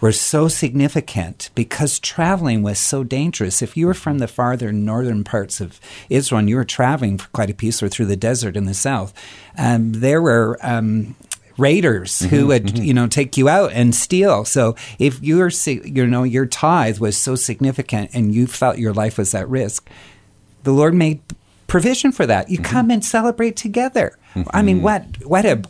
were 0.03 0.13
so 0.13 0.49
significant 0.49 1.49
because 1.55 1.99
traveling 1.99 2.63
was 2.63 2.79
so 2.79 3.05
dangerous, 3.05 3.63
if 3.63 3.75
you 3.77 3.87
were 3.87 3.95
from 3.95 4.19
the 4.19 4.29
farther 4.29 4.73
northern 4.73 5.25
parts 5.25 5.63
of 5.63 5.81
Israel 6.11 6.41
and 6.41 6.51
you 6.51 6.57
were 6.57 6.65
traveling 6.65 7.17
for 7.17 7.29
quite 7.29 7.49
a 7.49 7.55
piece 7.55 7.83
or 7.83 7.89
through 7.89 8.07
the 8.07 8.17
desert 8.17 8.55
in 8.55 8.67
the 8.67 8.75
south, 8.75 9.15
um, 9.57 9.93
there 9.93 10.21
were 10.21 10.59
um, 10.61 11.15
raiders 11.57 12.21
who 12.21 12.49
would 12.49 12.79
you 12.79 12.93
know 12.93 13.07
take 13.07 13.39
you 13.39 13.49
out 13.49 13.73
and 13.73 13.95
steal. 13.95 14.45
So 14.45 14.77
if 14.99 15.23
your 15.23 15.49
you 15.65 16.07
know 16.07 16.25
your 16.25 16.45
tithe 16.45 16.99
was 16.99 17.17
so 17.17 17.35
significant 17.35 18.11
and 18.13 18.35
you 18.35 18.47
felt 18.47 18.77
your 18.77 18.93
life 18.93 19.17
was 19.17 19.35
at 19.35 19.49
risk 19.49 19.89
the 20.65 20.73
lord 20.73 20.95
made 20.95 21.21
provision 21.73 22.13
for 22.13 22.27
that. 22.27 22.51
You 22.51 22.59
come 22.59 22.91
and 22.91 23.03
celebrate 23.03 23.57
together. 23.57 24.19
I 24.51 24.61
mean 24.61 24.83
what 24.83 25.25
what 25.25 25.47
a 25.47 25.63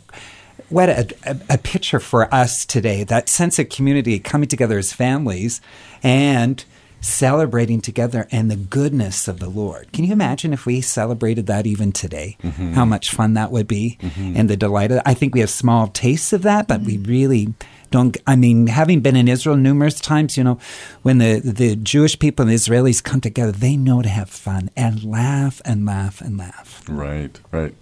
what 0.69 0.89
a, 0.89 1.07
a, 1.49 1.57
picture 1.57 1.99
for 1.99 2.33
us 2.33 2.65
today 2.65 3.03
that 3.03 3.29
sense 3.29 3.59
of 3.59 3.69
community 3.69 4.19
coming 4.19 4.47
together 4.47 4.77
as 4.77 4.93
families 4.93 5.61
and 6.01 6.63
celebrating 7.03 7.81
together 7.81 8.27
and 8.31 8.49
the 8.49 8.55
goodness 8.55 9.27
of 9.27 9.39
the 9.39 9.49
Lord. 9.49 9.91
Can 9.91 10.05
you 10.05 10.13
imagine 10.13 10.53
if 10.53 10.65
we 10.65 10.79
celebrated 10.81 11.47
that 11.47 11.67
even 11.67 11.91
today? 11.91 12.37
Mm-hmm. 12.41 12.73
How 12.73 12.85
much 12.85 13.11
fun 13.11 13.33
that 13.33 13.51
would 13.51 13.67
be 13.67 13.97
mm-hmm. 14.01 14.33
and 14.37 14.49
the 14.49 14.57
delight 14.57 14.91
of 14.91 15.01
I 15.05 15.13
think 15.13 15.33
we 15.33 15.41
have 15.41 15.49
small 15.49 15.87
tastes 15.87 16.33
of 16.33 16.43
that, 16.43 16.67
but 16.67 16.81
we 16.81 16.97
mm-hmm. 16.97 17.11
really 17.11 17.53
don't 17.91 18.17
I 18.25 18.35
mean, 18.35 18.67
having 18.67 19.01
been 19.01 19.15
in 19.15 19.27
Israel 19.27 19.57
numerous 19.57 19.99
times, 19.99 20.37
you 20.37 20.43
know, 20.43 20.59
when 21.01 21.17
the 21.17 21.39
the 21.39 21.75
Jewish 21.75 22.17
people 22.17 22.43
and 22.43 22.51
the 22.51 22.55
Israelis 22.55 23.03
come 23.03 23.21
together, 23.21 23.51
they 23.51 23.75
know 23.75 24.01
to 24.01 24.09
have 24.09 24.29
fun 24.29 24.69
and 24.75 25.03
laugh 25.03 25.61
and 25.65 25.85
laugh 25.85 26.21
and 26.21 26.37
laugh. 26.37 26.83
Right, 26.87 27.39
right. 27.51 27.75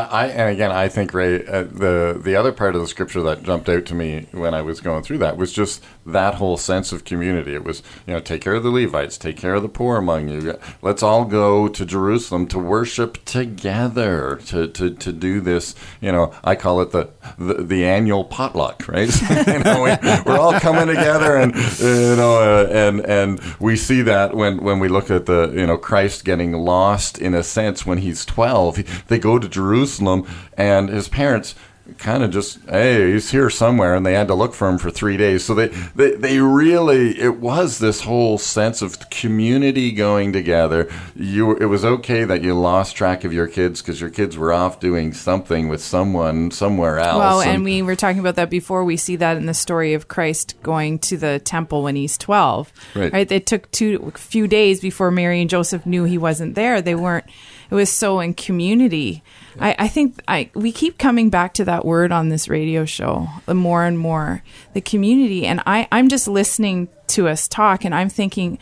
I, 0.00 0.26
and 0.26 0.50
again, 0.50 0.72
I 0.72 0.88
think 0.88 1.14
Ray, 1.14 1.46
uh, 1.46 1.64
the 1.64 2.20
the 2.22 2.36
other 2.36 2.52
part 2.52 2.74
of 2.74 2.80
the 2.80 2.88
scripture 2.88 3.22
that 3.22 3.42
jumped 3.42 3.68
out 3.68 3.86
to 3.86 3.94
me 3.94 4.26
when 4.32 4.54
I 4.54 4.62
was 4.62 4.80
going 4.80 5.02
through 5.02 5.18
that 5.18 5.36
was 5.36 5.52
just 5.52 5.84
that 6.06 6.34
whole 6.34 6.56
sense 6.56 6.92
of 6.92 7.04
community. 7.04 7.54
It 7.54 7.64
was, 7.64 7.82
you 8.06 8.12
know, 8.12 8.20
take 8.20 8.42
care 8.42 8.54
of 8.54 8.62
the 8.62 8.70
Levites, 8.70 9.16
take 9.16 9.36
care 9.36 9.54
of 9.54 9.62
the 9.62 9.68
poor 9.68 9.96
among 9.96 10.28
you. 10.28 10.58
Let's 10.82 11.02
all 11.02 11.24
go 11.24 11.68
to 11.68 11.86
Jerusalem 11.86 12.46
to 12.48 12.58
worship 12.58 13.24
together, 13.24 14.40
to 14.46 14.68
to, 14.68 14.90
to 14.90 15.12
do 15.12 15.40
this. 15.40 15.74
You 16.00 16.12
know, 16.12 16.34
I 16.42 16.54
call 16.54 16.80
it 16.80 16.90
the 16.90 17.10
the, 17.38 17.62
the 17.62 17.84
annual 17.84 18.24
potluck, 18.24 18.86
right? 18.88 19.08
you 19.46 19.58
know, 19.60 19.82
we, 19.82 20.08
we're 20.26 20.38
all 20.38 20.58
coming 20.60 20.86
together, 20.86 21.36
and 21.36 21.54
you 21.54 22.16
know, 22.16 22.38
uh, 22.38 22.68
and 22.70 23.00
and 23.00 23.40
we 23.60 23.76
see 23.76 24.02
that 24.02 24.34
when 24.34 24.58
when 24.58 24.78
we 24.78 24.88
look 24.88 25.10
at 25.10 25.26
the 25.26 25.52
you 25.54 25.66
know 25.66 25.78
Christ 25.78 26.24
getting 26.24 26.52
lost 26.52 27.18
in 27.18 27.34
a 27.34 27.42
sense 27.42 27.86
when 27.86 27.98
he's 27.98 28.24
twelve, 28.24 28.82
they 29.08 29.18
go 29.18 29.38
to 29.38 29.48
Jerusalem, 29.48 30.26
and 30.56 30.88
his 30.88 31.08
parents 31.08 31.54
kind 31.98 32.22
of 32.22 32.30
just 32.30 32.58
hey 32.68 33.12
he's 33.12 33.30
here 33.30 33.50
somewhere 33.50 33.94
and 33.94 34.06
they 34.06 34.14
had 34.14 34.26
to 34.26 34.34
look 34.34 34.54
for 34.54 34.68
him 34.68 34.78
for 34.78 34.90
three 34.90 35.18
days 35.18 35.44
so 35.44 35.54
they, 35.54 35.68
they 35.94 36.14
they 36.14 36.38
really 36.38 37.20
it 37.20 37.38
was 37.40 37.78
this 37.78 38.00
whole 38.00 38.38
sense 38.38 38.80
of 38.80 39.10
community 39.10 39.92
going 39.92 40.32
together 40.32 40.90
you 41.14 41.54
it 41.56 41.66
was 41.66 41.84
okay 41.84 42.24
that 42.24 42.42
you 42.42 42.54
lost 42.54 42.96
track 42.96 43.22
of 43.22 43.34
your 43.34 43.46
kids 43.46 43.82
because 43.82 44.00
your 44.00 44.08
kids 44.08 44.38
were 44.38 44.52
off 44.52 44.80
doing 44.80 45.12
something 45.12 45.68
with 45.68 45.82
someone 45.82 46.50
somewhere 46.50 46.98
else 46.98 47.18
Well, 47.18 47.40
and 47.42 47.64
we 47.64 47.82
were 47.82 47.96
talking 47.96 48.18
about 48.18 48.36
that 48.36 48.50
before. 48.50 48.84
We 48.84 48.96
see 48.96 49.16
that 49.16 49.36
in 49.36 49.46
the 49.46 49.54
story 49.54 49.94
of 49.94 50.08
Christ 50.08 50.54
going 50.62 50.98
to 51.00 51.16
the 51.16 51.38
temple 51.38 51.82
when 51.82 51.96
he's 51.96 52.16
twelve. 52.16 52.72
Right. 52.94 53.30
It 53.30 53.46
took 53.46 53.70
two 53.70 54.12
few 54.16 54.46
days 54.46 54.80
before 54.80 55.10
Mary 55.10 55.40
and 55.40 55.50
Joseph 55.50 55.84
knew 55.84 56.04
he 56.04 56.18
wasn't 56.18 56.54
there. 56.54 56.80
They 56.80 56.94
weren't. 56.94 57.26
It 57.70 57.74
was 57.74 57.90
so 57.90 58.20
in 58.20 58.34
community. 58.34 59.22
I, 59.58 59.74
I 59.78 59.88
think 59.88 60.20
I 60.28 60.50
we 60.54 60.72
keep 60.72 60.98
coming 60.98 61.30
back 61.30 61.54
to 61.54 61.64
that 61.64 61.84
word 61.84 62.12
on 62.12 62.28
this 62.28 62.48
radio 62.48 62.84
show. 62.84 63.28
The 63.46 63.54
more 63.54 63.84
and 63.84 63.98
more 63.98 64.42
the 64.72 64.80
community, 64.80 65.46
and 65.46 65.62
I 65.66 65.88
I'm 65.92 66.08
just 66.08 66.28
listening 66.28 66.88
to 67.08 67.28
us 67.28 67.48
talk, 67.48 67.84
and 67.84 67.94
I'm 67.94 68.08
thinking. 68.08 68.58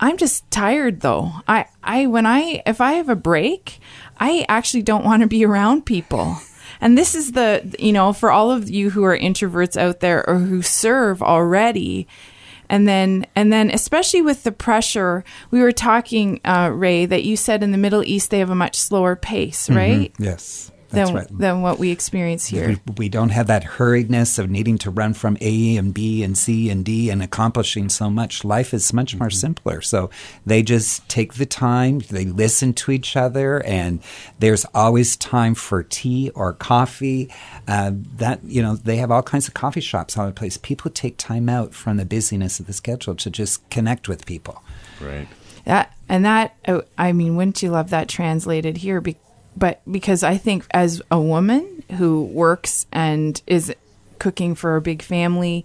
I'm 0.00 0.16
just 0.16 0.50
tired 0.50 1.00
though. 1.00 1.30
I, 1.46 1.66
I 1.82 2.06
when 2.06 2.26
I 2.26 2.62
if 2.66 2.80
I 2.80 2.94
have 2.94 3.08
a 3.08 3.14
break, 3.16 3.78
I 4.18 4.44
actually 4.48 4.82
don't 4.82 5.04
want 5.04 5.22
to 5.22 5.28
be 5.28 5.46
around 5.46 5.86
people. 5.86 6.36
And 6.80 6.98
this 6.98 7.14
is 7.14 7.32
the 7.32 7.74
you 7.78 7.92
know, 7.92 8.12
for 8.12 8.30
all 8.30 8.50
of 8.50 8.68
you 8.68 8.90
who 8.90 9.04
are 9.04 9.16
introverts 9.16 9.80
out 9.80 10.00
there 10.00 10.28
or 10.28 10.38
who 10.38 10.62
serve 10.62 11.22
already, 11.22 12.08
and 12.74 12.88
then 12.88 13.24
and 13.36 13.52
then 13.52 13.70
especially 13.70 14.20
with 14.20 14.42
the 14.42 14.50
pressure, 14.50 15.22
we 15.52 15.60
were 15.60 15.70
talking, 15.70 16.40
uh, 16.44 16.72
Ray, 16.74 17.06
that 17.06 17.22
you 17.22 17.36
said 17.36 17.62
in 17.62 17.70
the 17.70 17.78
Middle 17.78 18.02
East 18.02 18.30
they 18.30 18.40
have 18.40 18.50
a 18.50 18.54
much 18.56 18.74
slower 18.74 19.14
pace, 19.14 19.70
right? 19.70 20.12
Yes. 20.18 20.72
That's 20.90 21.10
Than 21.10 21.16
right. 21.16 21.38
than 21.38 21.62
what 21.62 21.78
we 21.78 21.90
experience 21.90 22.46
here. 22.46 22.68
We, 22.68 22.94
we 22.96 23.08
don't 23.08 23.30
have 23.30 23.46
that 23.48 23.64
hurriedness 23.64 24.38
of 24.38 24.48
needing 24.50 24.78
to 24.78 24.90
run 24.90 25.14
from 25.14 25.36
A 25.40 25.76
and 25.76 25.92
B 25.92 26.22
and 26.22 26.36
C 26.36 26.70
and 26.70 26.84
D 26.84 27.10
and 27.10 27.22
accomplishing 27.22 27.88
so 27.88 28.10
much. 28.10 28.44
Life 28.44 28.72
is 28.74 28.92
much 28.92 29.16
more 29.16 29.30
simpler. 29.30 29.80
So 29.80 30.10
they 30.46 30.62
just 30.62 31.08
take 31.08 31.34
the 31.34 31.46
time, 31.46 32.00
they 32.10 32.24
listen 32.24 32.72
to 32.74 32.92
each 32.92 33.16
other, 33.16 33.62
and 33.64 34.00
there's 34.38 34.64
always 34.74 35.16
time 35.16 35.54
for 35.54 35.82
tea 35.82 36.30
or 36.34 36.52
coffee. 36.52 37.30
Uh, 37.66 37.92
that 38.16 38.44
you 38.44 38.62
know, 38.62 38.76
they 38.76 38.96
have 38.96 39.10
all 39.10 39.22
kinds 39.22 39.48
of 39.48 39.54
coffee 39.54 39.80
shops 39.80 40.16
all 40.16 40.24
over 40.24 40.30
the 40.32 40.38
place. 40.38 40.56
People 40.56 40.90
take 40.90 41.16
time 41.16 41.48
out 41.48 41.74
from 41.74 41.96
the 41.96 42.04
busyness 42.04 42.60
of 42.60 42.66
the 42.66 42.72
schedule 42.72 43.14
to 43.14 43.30
just 43.30 43.68
connect 43.70 44.08
with 44.08 44.26
people. 44.26 44.62
right 45.00 45.28
That 45.64 45.92
and 46.08 46.24
that 46.24 46.54
oh, 46.68 46.82
I 46.98 47.12
mean, 47.12 47.36
wouldn't 47.36 47.62
you 47.62 47.70
love 47.70 47.90
that 47.90 48.08
translated 48.08 48.78
here? 48.78 49.00
Be, 49.00 49.16
but 49.56 49.80
because 49.90 50.22
I 50.22 50.36
think 50.36 50.66
as 50.72 51.00
a 51.10 51.20
woman 51.20 51.84
who 51.98 52.24
works 52.24 52.86
and 52.92 53.40
is 53.46 53.74
cooking 54.18 54.54
for 54.54 54.76
a 54.76 54.80
big 54.80 55.02
family, 55.02 55.64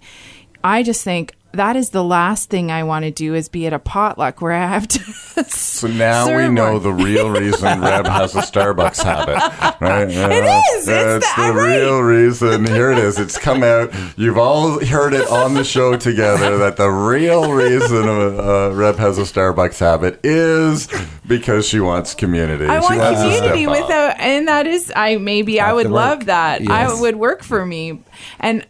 I 0.62 0.82
just 0.82 1.02
think 1.02 1.34
that 1.52 1.76
is 1.76 1.90
the 1.90 2.04
last 2.04 2.50
thing 2.50 2.70
I 2.70 2.84
want 2.84 3.04
to 3.04 3.10
do 3.10 3.34
is 3.34 3.48
be 3.48 3.66
at 3.66 3.72
a 3.72 3.78
potluck 3.78 4.40
where 4.40 4.52
I 4.52 4.66
have 4.66 4.86
to. 4.88 5.44
so 5.44 5.88
now 5.88 6.36
we 6.36 6.48
know 6.48 6.78
the 6.78 6.92
real 6.92 7.30
reason 7.40 7.80
Reb 7.80 8.06
has 8.06 8.34
a 8.36 8.40
Starbucks 8.40 9.02
habit, 9.02 9.80
right? 9.80 10.08
It 10.08 10.44
is. 10.44 10.76
It's 10.76 10.86
That's 10.86 11.34
the- 11.36 11.42
the 11.48 11.52
right. 11.54 11.76
real 11.78 12.00
reason. 12.00 12.66
Here 12.66 12.90
it 12.92 12.98
is. 12.98 13.18
It's 13.18 13.38
come 13.38 13.62
out. 13.62 13.92
You've 14.16 14.38
all 14.38 14.84
heard 14.84 15.12
it 15.14 15.28
on 15.28 15.54
the 15.54 15.64
show 15.64 15.96
together 15.96 16.58
that 16.58 16.76
the 16.76 16.88
real 16.90 17.52
reason 17.52 18.08
uh, 18.08 18.70
Reb 18.74 18.96
has 18.96 19.18
a 19.18 19.22
Starbucks 19.22 19.78
habit 19.80 20.20
is 20.24 20.88
because 21.26 21.66
she 21.66 21.80
wants 21.80 22.14
community. 22.14 22.66
I 22.66 22.80
She 22.80 22.84
want 22.86 22.98
wants 22.98 23.20
community 23.22 23.64
step 23.64 23.82
without, 23.82 24.20
and 24.20 24.48
that 24.48 24.66
is, 24.66 24.92
I 24.94 25.16
maybe 25.16 25.60
I 25.60 25.72
would 25.72 25.84
to 25.84 25.88
work. 25.88 25.94
love 25.96 26.24
that. 26.26 26.60
Yes. 26.60 26.70
I 26.70 27.00
would 27.00 27.16
work 27.16 27.42
for 27.42 27.64
me, 27.64 28.02
and 28.38 28.66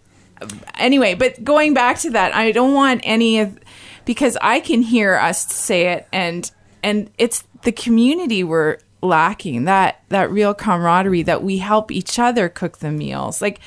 anyway, 0.78 1.14
but 1.14 1.42
going 1.44 1.74
back 1.74 1.98
to 2.00 2.10
that, 2.10 2.34
I 2.34 2.52
don't 2.52 2.74
want 2.74 3.00
any 3.04 3.40
of 3.40 3.58
because 4.04 4.36
I 4.40 4.60
can 4.60 4.82
hear 4.82 5.16
us 5.16 5.46
say 5.52 5.88
it, 5.92 6.06
and 6.12 6.50
and 6.82 7.10
it's 7.18 7.44
the 7.62 7.72
community 7.72 8.42
we're 8.44 8.78
lacking 9.02 9.64
that 9.64 10.02
that 10.08 10.30
real 10.30 10.52
camaraderie 10.54 11.22
that 11.22 11.42
we 11.42 11.58
help 11.58 11.90
each 11.90 12.18
other 12.18 12.48
cook 12.48 12.78
the 12.78 12.90
meals, 12.90 13.40
like 13.40 13.60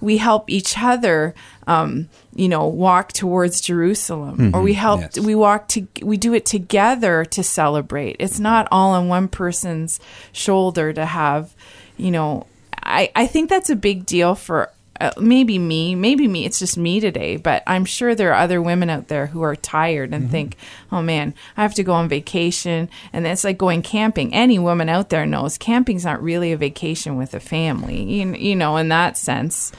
we 0.00 0.18
help 0.18 0.50
each 0.50 0.78
other. 0.78 1.34
Um, 1.66 2.08
you 2.34 2.48
know, 2.48 2.66
walk 2.66 3.12
towards 3.12 3.60
Jerusalem, 3.60 4.54
or 4.54 4.62
we 4.62 4.72
help. 4.72 5.00
yes. 5.00 5.18
We 5.18 5.34
walk 5.34 5.68
to. 5.68 5.86
We 6.00 6.16
do 6.16 6.32
it 6.32 6.46
together 6.46 7.26
to 7.26 7.42
celebrate. 7.42 8.16
It's 8.20 8.40
not 8.40 8.68
all 8.72 8.92
on 8.92 9.08
one 9.08 9.28
person's 9.28 10.00
shoulder 10.32 10.92
to 10.94 11.04
have. 11.04 11.54
You 11.98 12.10
know, 12.10 12.46
I 12.82 13.10
I 13.14 13.26
think 13.26 13.50
that's 13.50 13.68
a 13.68 13.76
big 13.76 14.06
deal 14.06 14.34
for 14.34 14.70
uh, 15.00 15.12
maybe 15.18 15.58
me, 15.58 15.94
maybe 15.94 16.26
me. 16.26 16.44
It's 16.44 16.58
just 16.58 16.76
me 16.76 17.00
today, 17.00 17.36
but 17.36 17.62
I'm 17.66 17.84
sure 17.84 18.14
there 18.14 18.32
are 18.32 18.42
other 18.42 18.60
women 18.60 18.90
out 18.90 19.08
there 19.08 19.26
who 19.26 19.42
are 19.42 19.56
tired 19.56 20.12
and 20.12 20.30
think, 20.30 20.56
"Oh 20.90 21.02
man, 21.02 21.34
I 21.56 21.62
have 21.62 21.74
to 21.74 21.84
go 21.84 21.92
on 21.92 22.08
vacation." 22.08 22.88
And 23.12 23.26
it's 23.26 23.44
like 23.44 23.58
going 23.58 23.82
camping. 23.82 24.34
Any 24.34 24.58
woman 24.58 24.88
out 24.88 25.10
there 25.10 25.26
knows 25.26 25.58
camping's 25.58 26.04
not 26.04 26.22
really 26.22 26.52
a 26.52 26.56
vacation 26.56 27.16
with 27.16 27.34
a 27.34 27.40
family. 27.40 28.02
You, 28.02 28.34
you 28.34 28.56
know, 28.56 28.76
in 28.76 28.88
that 28.88 29.16
sense. 29.16 29.72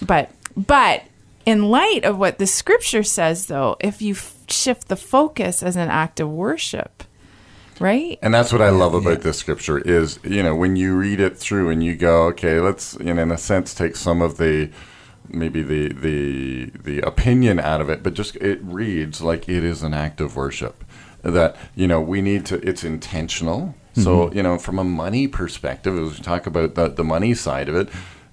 But 0.00 0.30
but 0.56 1.02
in 1.46 1.70
light 1.70 2.04
of 2.04 2.18
what 2.18 2.38
the 2.38 2.46
scripture 2.46 3.02
says, 3.02 3.46
though, 3.46 3.76
if 3.80 4.00
you 4.00 4.14
f- 4.14 4.34
shift 4.48 4.88
the 4.88 4.96
focus 4.96 5.62
as 5.62 5.76
an 5.76 5.88
act 5.88 6.20
of 6.20 6.30
worship, 6.30 7.04
right? 7.80 8.18
And 8.22 8.32
that's 8.34 8.52
what 8.52 8.62
I 8.62 8.70
love 8.70 8.94
about 8.94 9.22
this 9.22 9.38
scripture 9.38 9.78
is, 9.78 10.18
you 10.24 10.42
know, 10.42 10.54
when 10.54 10.76
you 10.76 10.96
read 10.96 11.20
it 11.20 11.36
through 11.36 11.70
and 11.70 11.82
you 11.82 11.96
go, 11.96 12.24
okay, 12.28 12.60
let's, 12.60 12.96
you 13.00 13.14
know, 13.14 13.22
in 13.22 13.32
a 13.32 13.38
sense, 13.38 13.74
take 13.74 13.96
some 13.96 14.22
of 14.22 14.36
the 14.36 14.70
maybe 15.28 15.62
the 15.62 15.92
the 15.92 16.70
the 16.82 17.00
opinion 17.00 17.58
out 17.58 17.80
of 17.80 17.88
it, 17.90 18.02
but 18.02 18.14
just 18.14 18.36
it 18.36 18.60
reads 18.62 19.20
like 19.20 19.48
it 19.48 19.64
is 19.64 19.82
an 19.82 19.94
act 19.94 20.20
of 20.20 20.36
worship. 20.36 20.84
That 21.22 21.56
you 21.74 21.86
know 21.86 22.00
we 22.00 22.20
need 22.20 22.46
to. 22.46 22.56
It's 22.66 22.84
intentional. 22.84 23.74
So 23.94 24.26
mm-hmm. 24.26 24.36
you 24.36 24.42
know, 24.42 24.58
from 24.58 24.78
a 24.78 24.84
money 24.84 25.28
perspective, 25.28 25.96
as 25.98 26.18
we 26.18 26.24
talk 26.24 26.46
about 26.46 26.74
the, 26.74 26.88
the 26.88 27.04
money 27.04 27.32
side 27.32 27.68
of 27.68 27.76
it, 27.76 27.88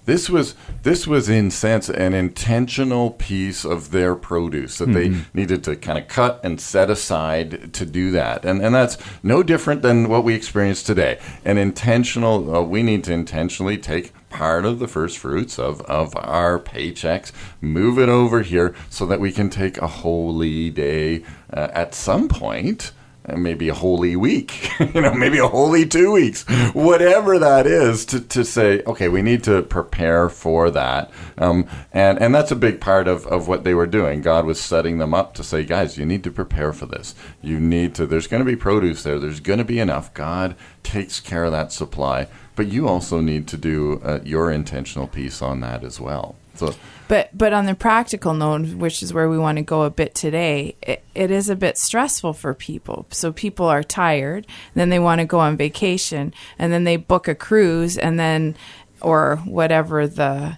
this 0.05 0.29
was 0.29 0.55
this 0.83 1.05
was 1.05 1.29
in 1.29 1.51
sense 1.51 1.89
an 1.89 2.13
intentional 2.13 3.11
piece 3.11 3.63
of 3.63 3.91
their 3.91 4.15
produce 4.15 4.79
that 4.79 4.93
they 4.93 5.09
needed 5.33 5.63
to 5.65 5.75
kind 5.75 5.99
of 5.99 6.07
cut 6.07 6.39
and 6.43 6.59
set 6.59 6.89
aside 6.89 7.73
to 7.73 7.85
do 7.85 8.11
that, 8.11 8.43
and 8.45 8.61
and 8.61 8.73
that's 8.73 8.97
no 9.21 9.43
different 9.43 9.81
than 9.81 10.09
what 10.09 10.23
we 10.23 10.33
experience 10.33 10.83
today. 10.83 11.19
An 11.45 11.57
intentional, 11.57 12.55
uh, 12.55 12.61
we 12.61 12.83
need 12.83 13.03
to 13.05 13.13
intentionally 13.13 13.77
take 13.77 14.11
part 14.29 14.65
of 14.65 14.79
the 14.79 14.87
first 14.87 15.17
fruits 15.17 15.59
of, 15.59 15.81
of 15.81 16.15
our 16.15 16.57
paychecks, 16.57 17.31
move 17.59 17.99
it 17.99 18.09
over 18.09 18.41
here 18.41 18.73
so 18.89 19.05
that 19.05 19.19
we 19.19 19.31
can 19.31 19.49
take 19.49 19.77
a 19.77 19.87
holy 19.87 20.69
day. 20.69 21.23
Uh, 21.51 21.67
at 21.73 21.93
some 21.93 22.29
point 22.29 22.93
maybe 23.35 23.69
a 23.69 23.73
holy 23.73 24.15
week, 24.15 24.69
you 24.93 25.01
know, 25.01 25.13
maybe 25.13 25.37
a 25.37 25.47
holy 25.47 25.85
two 25.85 26.11
weeks, 26.11 26.43
whatever 26.73 27.37
that 27.39 27.67
is, 27.67 28.05
to, 28.05 28.19
to 28.19 28.43
say, 28.43 28.81
okay, 28.83 29.07
we 29.07 29.21
need 29.21 29.43
to 29.43 29.61
prepare 29.63 30.29
for 30.29 30.71
that. 30.71 31.11
Um, 31.37 31.67
and, 31.91 32.19
and 32.19 32.33
that's 32.33 32.51
a 32.51 32.55
big 32.55 32.81
part 32.81 33.07
of, 33.07 33.27
of 33.27 33.47
what 33.47 33.63
they 33.63 33.73
were 33.73 33.87
doing. 33.87 34.21
God 34.21 34.45
was 34.45 34.59
setting 34.59 34.97
them 34.97 35.13
up 35.13 35.33
to 35.35 35.43
say, 35.43 35.63
guys, 35.63 35.97
you 35.97 36.05
need 36.05 36.23
to 36.23 36.31
prepare 36.31 36.73
for 36.73 36.85
this. 36.85 37.15
You 37.41 37.59
need 37.59 37.95
to, 37.95 38.05
there's 38.05 38.27
going 38.27 38.43
to 38.43 38.49
be 38.49 38.55
produce 38.55 39.03
there, 39.03 39.19
there's 39.19 39.39
going 39.39 39.59
to 39.59 39.65
be 39.65 39.79
enough. 39.79 40.13
God 40.13 40.55
takes 40.83 41.19
care 41.19 41.45
of 41.45 41.51
that 41.51 41.71
supply. 41.71 42.27
But 42.55 42.67
you 42.67 42.87
also 42.87 43.21
need 43.21 43.47
to 43.47 43.57
do 43.57 44.01
uh, 44.03 44.19
your 44.23 44.51
intentional 44.51 45.07
piece 45.07 45.41
on 45.41 45.61
that 45.61 45.83
as 45.83 45.99
well. 45.99 46.35
So, 46.55 46.75
But 47.07 47.29
but 47.37 47.53
on 47.53 47.65
the 47.65 47.75
practical 47.75 48.33
note, 48.33 48.73
which 48.75 49.03
is 49.03 49.13
where 49.13 49.29
we 49.29 49.37
want 49.37 49.57
to 49.57 49.63
go 49.63 49.81
a 49.83 49.89
bit 49.89 50.15
today, 50.15 50.75
it, 50.81 51.03
it 51.13 51.31
is 51.31 51.49
a 51.49 51.55
bit 51.55 51.77
stressful 51.77 52.33
for 52.33 52.53
people. 52.53 53.05
So 53.11 53.31
people 53.33 53.65
are 53.65 53.83
tired, 53.83 54.47
then 54.75 54.89
they 54.89 54.99
want 54.99 55.19
to 55.19 55.25
go 55.25 55.39
on 55.39 55.57
vacation, 55.57 56.33
and 56.57 56.71
then 56.71 56.83
they 56.83 56.95
book 56.95 57.27
a 57.27 57.35
cruise, 57.35 57.97
and 57.97 58.19
then 58.19 58.55
or 59.01 59.37
whatever 59.45 60.07
the, 60.07 60.57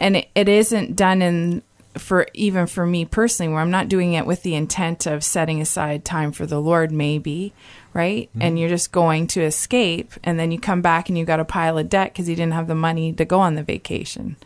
and 0.00 0.16
it, 0.16 0.28
it 0.34 0.48
isn't 0.48 0.96
done 0.96 1.22
in 1.22 1.62
for 1.96 2.26
even 2.34 2.66
for 2.66 2.84
me 2.84 3.04
personally, 3.04 3.52
where 3.52 3.62
I'm 3.62 3.70
not 3.70 3.88
doing 3.88 4.12
it 4.12 4.26
with 4.26 4.42
the 4.42 4.54
intent 4.54 5.06
of 5.06 5.24
setting 5.24 5.60
aside 5.60 6.04
time 6.04 6.32
for 6.32 6.44
the 6.46 6.60
Lord, 6.60 6.92
maybe. 6.92 7.52
Right, 7.94 8.28
mm-hmm. 8.28 8.42
and 8.42 8.58
you're 8.58 8.68
just 8.68 8.92
going 8.92 9.26
to 9.28 9.40
escape, 9.40 10.12
and 10.22 10.38
then 10.38 10.52
you 10.52 10.60
come 10.60 10.82
back 10.82 11.08
and 11.08 11.16
you 11.16 11.24
got 11.24 11.40
a 11.40 11.44
pile 11.44 11.78
of 11.78 11.88
debt 11.88 12.12
because 12.12 12.28
you 12.28 12.36
didn't 12.36 12.52
have 12.52 12.68
the 12.68 12.74
money 12.74 13.12
to 13.14 13.24
go 13.24 13.40
on 13.40 13.54
the 13.54 13.62
vacation 13.62 14.36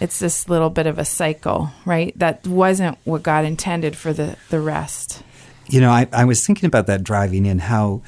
it's 0.00 0.18
this 0.18 0.48
little 0.48 0.70
bit 0.70 0.86
of 0.86 0.98
a 0.98 1.04
cycle, 1.04 1.70
right? 1.84 2.16
That 2.18 2.46
wasn't 2.46 2.98
what 3.04 3.22
God 3.22 3.44
intended 3.44 3.96
for 3.96 4.12
the, 4.12 4.36
the 4.50 4.60
rest. 4.60 5.22
You 5.68 5.80
know, 5.80 5.90
I, 5.90 6.08
I 6.12 6.24
was 6.24 6.46
thinking 6.46 6.66
about 6.66 6.86
that 6.86 7.04
driving 7.04 7.46
in 7.46 7.58
how 7.58 8.02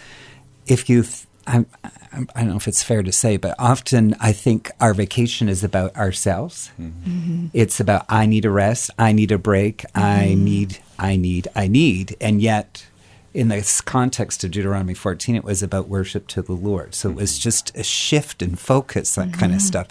if 0.67 0.89
you, 0.89 1.03
th- 1.03 1.27
I'm, 1.47 1.67
I'm, 2.13 2.29
I 2.35 2.41
don't 2.41 2.51
know 2.51 2.57
if 2.57 2.69
it's 2.69 2.83
fair 2.83 3.03
to 3.03 3.13
say, 3.13 3.37
but 3.37 3.55
often 3.59 4.15
I 4.21 4.33
think 4.33 4.71
our 4.81 4.95
vacation 4.95 5.49
is 5.49 5.65
about 5.65 5.95
ourselves. 5.97 6.71
Mm-hmm. 6.81 7.11
Mm-hmm. 7.11 7.47
It's 7.53 7.81
about, 7.81 8.07
I 8.09 8.27
need 8.27 8.45
a 8.45 8.51
rest, 8.51 8.91
I 8.99 9.13
need 9.13 9.33
a 9.33 9.39
break, 9.39 9.85
I 9.95 10.29
mm-hmm. 10.29 10.45
need, 10.45 10.79
I 10.99 11.17
need, 11.17 11.49
I 11.55 11.67
need. 11.67 12.17
And 12.21 12.41
yet, 12.41 12.87
in 13.33 13.49
this 13.49 13.81
context 13.81 14.43
of 14.43 14.51
Deuteronomy 14.51 14.95
14, 14.95 15.37
it 15.37 15.45
was 15.45 15.63
about 15.63 15.89
worship 15.89 16.27
to 16.29 16.43
the 16.43 16.53
Lord. 16.53 16.95
So 16.95 17.11
it 17.11 17.17
was 17.17 17.39
just 17.39 17.77
a 17.77 17.85
shift 17.85 18.43
in 18.43 18.57
focus, 18.57 19.15
that 19.15 19.33
kind 19.33 19.55
of 19.55 19.61
stuff. 19.61 19.87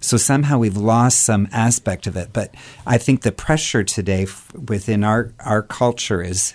So 0.00 0.16
somehow 0.16 0.58
we've 0.58 0.76
lost 0.76 1.22
some 1.22 1.48
aspect 1.52 2.06
of 2.06 2.16
it. 2.16 2.30
But 2.32 2.54
I 2.86 2.98
think 2.98 3.22
the 3.22 3.32
pressure 3.32 3.84
today 3.84 4.22
f- 4.22 4.52
within 4.54 5.04
our, 5.04 5.32
our 5.40 5.62
culture 5.62 6.22
is 6.22 6.54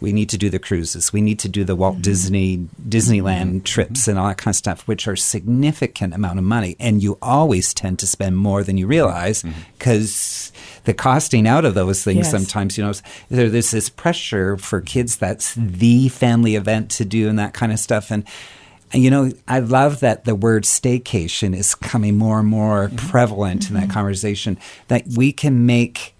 we 0.00 0.12
need 0.12 0.30
to 0.30 0.38
do 0.38 0.48
the 0.48 0.58
cruises. 0.58 1.12
We 1.12 1.20
need 1.20 1.38
to 1.40 1.48
do 1.48 1.62
the 1.62 1.76
Walt 1.76 1.94
mm-hmm. 1.94 2.02
Disney 2.02 2.68
Disneyland 2.88 3.46
mm-hmm. 3.46 3.60
trips 3.60 4.08
and 4.08 4.18
all 4.18 4.28
that 4.28 4.38
kind 4.38 4.52
of 4.52 4.56
stuff, 4.56 4.88
which 4.88 5.06
are 5.06 5.14
significant 5.14 6.14
amount 6.14 6.38
of 6.38 6.44
money. 6.44 6.74
And 6.80 7.02
you 7.02 7.18
always 7.20 7.74
tend 7.74 7.98
to 8.00 8.06
spend 8.06 8.36
more 8.38 8.64
than 8.64 8.78
you 8.78 8.86
realize 8.86 9.42
mm-hmm. 9.42 9.60
because 9.78 10.52
the 10.84 10.94
costing 10.94 11.46
out 11.46 11.64
of 11.64 11.74
those 11.74 12.02
things 12.02 12.18
Yes. 12.18 12.30
sometimes, 12.30 12.78
you 12.78 12.84
know, 12.84 12.92
there's 13.28 13.70
this 13.70 13.90
pressure 13.90 14.56
for 14.56 14.80
kids. 14.80 15.16
That's 15.16 15.54
the 15.54 16.08
family 16.08 16.56
event 16.56 16.90
to 16.92 17.04
do 17.04 17.28
and 17.28 17.38
that 17.38 17.52
kind 17.52 17.70
of 17.70 17.78
stuff. 17.78 18.10
And 18.10 18.24
and, 18.92 19.02
you 19.02 19.10
know, 19.10 19.30
I 19.46 19.60
love 19.60 20.00
that 20.00 20.24
the 20.24 20.34
word 20.34 20.64
staycation 20.64 21.56
is 21.56 21.74
coming 21.74 22.16
more 22.16 22.40
and 22.40 22.48
more 22.48 22.90
prevalent 22.96 23.68
in 23.68 23.74
that 23.74 23.84
mm-hmm. 23.84 23.92
conversation. 23.92 24.58
That 24.88 25.04
we 25.16 25.32
can 25.32 25.64
make 25.66 26.14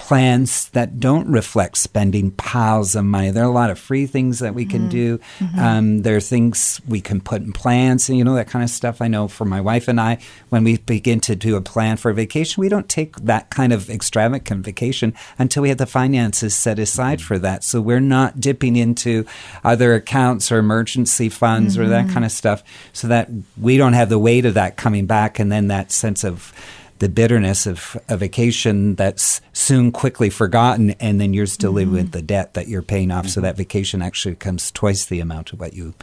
plans 0.00 0.70
that 0.70 0.98
don't 0.98 1.30
reflect 1.30 1.76
spending 1.76 2.30
piles 2.30 2.96
of 2.96 3.04
money. 3.04 3.30
There 3.30 3.44
are 3.44 3.50
a 3.50 3.52
lot 3.52 3.68
of 3.68 3.78
free 3.78 4.06
things 4.06 4.38
that 4.38 4.54
we 4.54 4.64
can 4.64 4.82
mm-hmm. 4.82 4.88
do. 4.88 5.18
Mm-hmm. 5.38 5.58
Um, 5.58 6.02
there 6.02 6.16
are 6.16 6.20
things 6.20 6.80
we 6.88 7.02
can 7.02 7.20
put 7.20 7.42
in 7.42 7.52
plans 7.52 8.08
and, 8.08 8.16
you 8.16 8.24
know, 8.24 8.34
that 8.34 8.48
kind 8.48 8.64
of 8.64 8.70
stuff. 8.70 9.02
I 9.02 9.08
know 9.08 9.28
for 9.28 9.44
my 9.44 9.60
wife 9.60 9.88
and 9.88 10.00
I, 10.00 10.18
when 10.48 10.64
we 10.64 10.78
begin 10.78 11.20
to 11.20 11.36
do 11.36 11.54
a 11.54 11.60
plan 11.60 11.98
for 11.98 12.10
a 12.10 12.14
vacation, 12.14 12.62
we 12.62 12.70
don't 12.70 12.88
take 12.88 13.16
that 13.16 13.50
kind 13.50 13.74
of 13.74 13.90
extravagant 13.90 14.64
vacation 14.64 15.14
until 15.38 15.62
we 15.62 15.68
have 15.68 15.78
the 15.78 15.86
finances 15.86 16.54
set 16.54 16.78
aside 16.78 17.20
for 17.20 17.38
that. 17.38 17.62
So 17.62 17.80
we're 17.80 18.00
not 18.00 18.40
dipping 18.40 18.76
into 18.76 19.26
other 19.62 19.94
accounts 19.94 20.50
or 20.50 20.58
emergency 20.58 21.28
funds 21.28 21.76
or 21.76 21.88
that 21.88 22.06
mm-hmm. 22.06 22.14
kind 22.14 22.24
of 22.24 22.32
stuff 22.32 22.64
so 22.94 23.06
that 23.08 23.28
we 23.60 23.76
don't 23.76 23.92
have 23.92 24.08
the 24.08 24.18
weight 24.18 24.46
of 24.46 24.54
that 24.54 24.78
coming 24.78 25.04
back 25.04 25.38
and 25.38 25.52
then 25.52 25.68
that 25.68 25.92
sense 25.92 26.24
of 26.24 26.54
the 27.00 27.08
bitterness 27.08 27.66
of 27.66 27.96
a 28.08 28.16
vacation 28.16 28.94
that's 28.94 29.40
soon 29.52 29.90
quickly 29.90 30.30
forgotten, 30.30 30.90
and 31.00 31.20
then 31.20 31.34
you're 31.34 31.46
still 31.46 31.72
living 31.72 31.92
with 31.94 32.12
the 32.12 32.22
debt 32.22 32.54
that 32.54 32.68
you're 32.68 32.82
paying 32.82 33.10
off. 33.10 33.26
So 33.28 33.40
that 33.40 33.56
vacation 33.56 34.00
actually 34.02 34.32
becomes 34.36 34.70
twice 34.70 35.04
the 35.06 35.18
amount 35.20 35.52
of 35.52 35.60
what 35.60 35.72
you, 35.74 35.94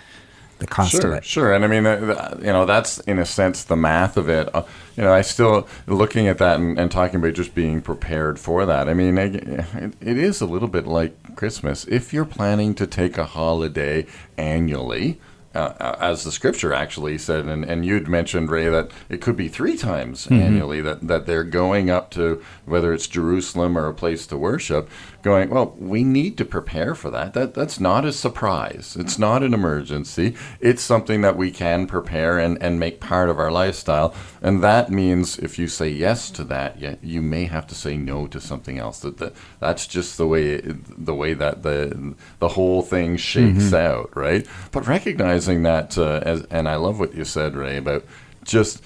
the 0.57 0.65
cost 0.67 0.95
of 1.03 1.13
it. 1.13 1.23
sure, 1.23 1.53
and 1.53 1.63
I 1.63 1.67
mean, 1.67 1.85
uh, 1.85 2.37
you 2.39 2.47
know, 2.47 2.65
that's 2.65 2.97
in 3.01 3.19
a 3.19 3.25
sense 3.25 3.63
the 3.63 3.75
math 3.75 4.17
of 4.17 4.27
it. 4.27 4.49
Uh, 4.55 4.63
you 4.95 5.03
know, 5.03 5.13
I 5.13 5.21
still 5.21 5.67
looking 5.85 6.27
at 6.27 6.39
that 6.39 6.59
and, 6.59 6.79
and 6.79 6.91
talking 6.91 7.17
about 7.19 7.33
just 7.35 7.53
being 7.53 7.79
prepared 7.81 8.39
for 8.39 8.65
that. 8.65 8.89
I 8.89 8.95
mean, 8.95 9.19
I- 9.19 9.25
it, 9.25 9.93
it 10.01 10.17
is 10.17 10.41
a 10.41 10.47
little 10.47 10.67
bit 10.67 10.87
like 10.87 11.35
Christmas. 11.35 11.85
If 11.85 12.11
you're 12.11 12.25
planning 12.25 12.73
to 12.73 12.87
take 12.87 13.17
a 13.19 13.25
holiday 13.25 14.07
annually. 14.35 15.19
Uh, 15.57 15.73
uh, 15.79 15.97
as 15.99 16.23
the 16.23 16.31
scripture 16.31 16.71
actually 16.71 17.17
said, 17.17 17.45
and, 17.45 17.65
and 17.65 17.83
you'd 17.83 18.07
mentioned, 18.07 18.51
Ray, 18.51 18.69
that 18.69 18.91
it 19.09 19.21
could 19.21 19.35
be 19.35 19.47
three 19.47 19.75
times 19.75 20.27
annually 20.27 20.81
that, 20.81 21.07
that 21.07 21.25
they're 21.25 21.43
going 21.43 21.89
up 21.89 22.11
to 22.11 22.43
whether 22.65 22.93
it's 22.93 23.07
Jerusalem 23.07 23.75
or 23.75 23.87
a 23.87 23.93
place 23.93 24.27
to 24.27 24.37
worship, 24.37 24.87
going, 25.27 25.49
well, 25.49 25.75
we 25.77 26.03
need 26.03 26.37
to 26.37 26.45
prepare 26.45 26.95
for 26.95 27.09
that. 27.11 27.33
That 27.33 27.53
That's 27.53 27.79
not 27.79 28.05
a 28.05 28.11
surprise. 28.11 28.97
It's 28.99 29.19
not 29.19 29.43
an 29.43 29.53
emergency. 29.53 30.35
It's 30.59 30.81
something 30.81 31.21
that 31.21 31.37
we 31.37 31.51
can 31.51 31.87
prepare 31.87 32.39
and, 32.39 32.61
and 32.61 32.79
make 32.79 32.99
part 32.99 33.29
of 33.29 33.37
our 33.37 33.51
lifestyle. 33.51 34.15
And 34.41 34.63
that 34.63 34.89
means 34.89 35.37
if 35.37 35.59
you 35.59 35.67
say 35.67 35.89
yes 35.89 36.31
to 36.31 36.43
that, 36.45 36.79
you, 36.81 36.97
you 37.01 37.21
may 37.21 37.45
have 37.45 37.67
to 37.67 37.75
say 37.75 37.97
no 37.97 38.27
to 38.27 38.39
something 38.39 38.79
else. 38.79 38.99
That, 38.99 39.17
that 39.17 39.33
That's 39.59 39.85
just 39.87 40.17
the 40.17 40.27
way 40.27 40.61
the 40.61 41.15
way 41.15 41.33
that 41.33 41.63
the, 41.63 42.15
the 42.39 42.49
whole 42.49 42.81
thing 42.81 43.17
shakes 43.17 43.73
out, 43.73 44.15
right? 44.15 44.47
But 44.71 44.87
recognizing 44.87 45.63
that, 45.63 45.97
uh, 45.97 46.21
as, 46.23 46.43
and 46.49 46.67
I 46.67 46.75
love 46.75 46.99
what 46.99 47.13
you 47.13 47.25
said, 47.25 47.55
Ray, 47.55 47.77
about 47.77 48.05
just, 48.43 48.81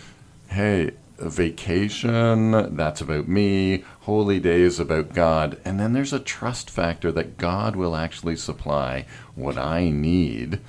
hey, 0.50 0.92
vacation, 1.22 2.76
that's 2.76 3.02
about 3.02 3.28
me. 3.28 3.84
Holy 4.02 4.40
days 4.40 4.80
about 4.80 5.14
God. 5.14 5.60
And 5.64 5.80
then 5.80 5.94
there's 5.94 6.14
a 6.14 6.20
trust 6.20 6.70
factor 6.70 7.12
that 7.12 7.38
God 7.38 7.76
will 7.76 7.96
actually 7.96 8.36
supply 8.36 9.06
what 9.36 9.58
I 9.58 9.90
need. 9.90 10.60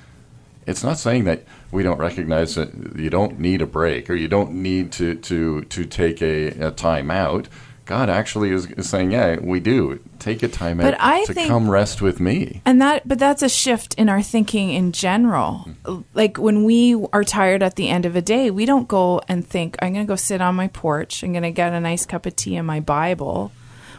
It's 0.65 0.83
not 0.83 0.97
saying 0.97 1.25
that 1.25 1.43
we 1.71 1.83
don't 1.83 1.99
recognize 1.99 2.55
that 2.55 2.95
you 2.95 3.09
don't 3.09 3.39
need 3.39 3.61
a 3.61 3.67
break 3.67 4.09
or 4.09 4.15
you 4.15 4.27
don't 4.27 4.53
need 4.53 4.91
to, 4.93 5.15
to, 5.15 5.61
to 5.63 5.85
take 5.85 6.21
a, 6.21 6.47
a 6.67 6.71
time 6.71 7.11
out. 7.11 7.47
God 7.85 8.09
actually 8.09 8.51
is, 8.51 8.65
is 8.71 8.89
saying, 8.89 9.11
yeah, 9.11 9.37
we 9.41 9.59
do. 9.59 9.99
Take 10.19 10.41
a 10.41 10.47
time 10.47 10.77
But 10.77 10.93
out 10.93 10.99
I 11.01 11.25
to 11.25 11.33
think- 11.33 11.49
come 11.49 11.69
rest 11.69 12.01
with 12.01 12.19
me. 12.19 12.61
And 12.65 12.81
that, 12.81 13.05
but 13.07 13.19
that's 13.19 13.41
a 13.41 13.49
shift 13.49 13.93
in 13.95 14.07
our 14.07 14.21
thinking 14.21 14.69
in 14.71 14.93
general. 14.93 15.67
Like 16.13 16.37
when 16.37 16.63
we 16.63 16.95
are 17.11 17.23
tired 17.25 17.61
at 17.61 17.75
the 17.75 17.89
end 17.89 18.05
of 18.05 18.15
a 18.15 18.21
day, 18.21 18.49
we 18.51 18.65
don't 18.65 18.87
go 18.87 19.21
and 19.27 19.45
think, 19.45 19.75
I'm 19.81 19.93
going 19.93 20.05
to 20.05 20.11
go 20.11 20.15
sit 20.15 20.39
on 20.41 20.55
my 20.55 20.69
porch. 20.69 21.23
I'm 21.23 21.33
going 21.33 21.43
to 21.43 21.51
get 21.51 21.73
a 21.73 21.79
nice 21.81 22.05
cup 22.05 22.25
of 22.25 22.35
tea 22.35 22.55
and 22.55 22.65
my 22.65 22.79
Bible. 22.79 23.51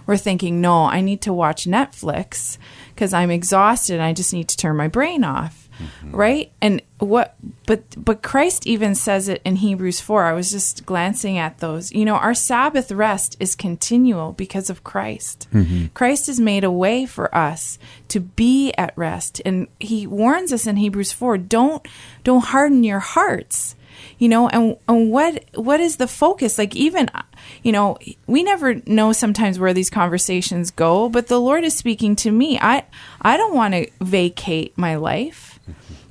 We're 0.06 0.16
thinking, 0.18 0.60
no, 0.60 0.84
I 0.84 1.00
need 1.00 1.20
to 1.22 1.32
watch 1.32 1.64
Netflix 1.64 2.58
because 2.94 3.12
I'm 3.14 3.30
exhausted. 3.30 3.94
And 3.94 4.02
I 4.02 4.12
just 4.12 4.32
need 4.32 4.48
to 4.48 4.56
turn 4.56 4.76
my 4.76 4.88
brain 4.88 5.24
off. 5.24 5.63
Mm-hmm. 5.78 6.16
Right. 6.16 6.52
And 6.60 6.82
what, 6.98 7.34
but, 7.66 7.82
but 8.02 8.22
Christ 8.22 8.66
even 8.66 8.94
says 8.94 9.28
it 9.28 9.42
in 9.44 9.56
Hebrews 9.56 10.00
4. 10.00 10.24
I 10.24 10.32
was 10.32 10.50
just 10.50 10.86
glancing 10.86 11.38
at 11.38 11.58
those. 11.58 11.92
You 11.92 12.04
know, 12.04 12.14
our 12.14 12.34
Sabbath 12.34 12.90
rest 12.92 13.36
is 13.40 13.54
continual 13.54 14.32
because 14.32 14.70
of 14.70 14.84
Christ. 14.84 15.48
Mm-hmm. 15.52 15.86
Christ 15.94 16.28
has 16.28 16.40
made 16.40 16.64
a 16.64 16.70
way 16.70 17.06
for 17.06 17.34
us 17.34 17.78
to 18.08 18.20
be 18.20 18.72
at 18.74 18.96
rest. 18.96 19.40
And 19.44 19.68
he 19.80 20.06
warns 20.06 20.52
us 20.52 20.66
in 20.66 20.76
Hebrews 20.76 21.12
4 21.12 21.38
don't, 21.38 21.86
don't 22.22 22.44
harden 22.44 22.84
your 22.84 23.00
hearts 23.00 23.76
you 24.18 24.28
know 24.28 24.48
and 24.48 24.76
and 24.88 25.10
what 25.10 25.44
what 25.54 25.80
is 25.80 25.96
the 25.96 26.06
focus 26.06 26.58
like 26.58 26.74
even 26.74 27.08
you 27.62 27.72
know 27.72 27.96
we 28.26 28.42
never 28.42 28.74
know 28.86 29.12
sometimes 29.12 29.58
where 29.58 29.74
these 29.74 29.90
conversations 29.90 30.70
go 30.70 31.08
but 31.08 31.28
the 31.28 31.40
lord 31.40 31.64
is 31.64 31.74
speaking 31.74 32.16
to 32.16 32.30
me 32.30 32.58
i 32.60 32.84
i 33.20 33.36
don't 33.36 33.54
want 33.54 33.74
to 33.74 33.88
vacate 34.00 34.76
my 34.76 34.94
life 34.96 35.53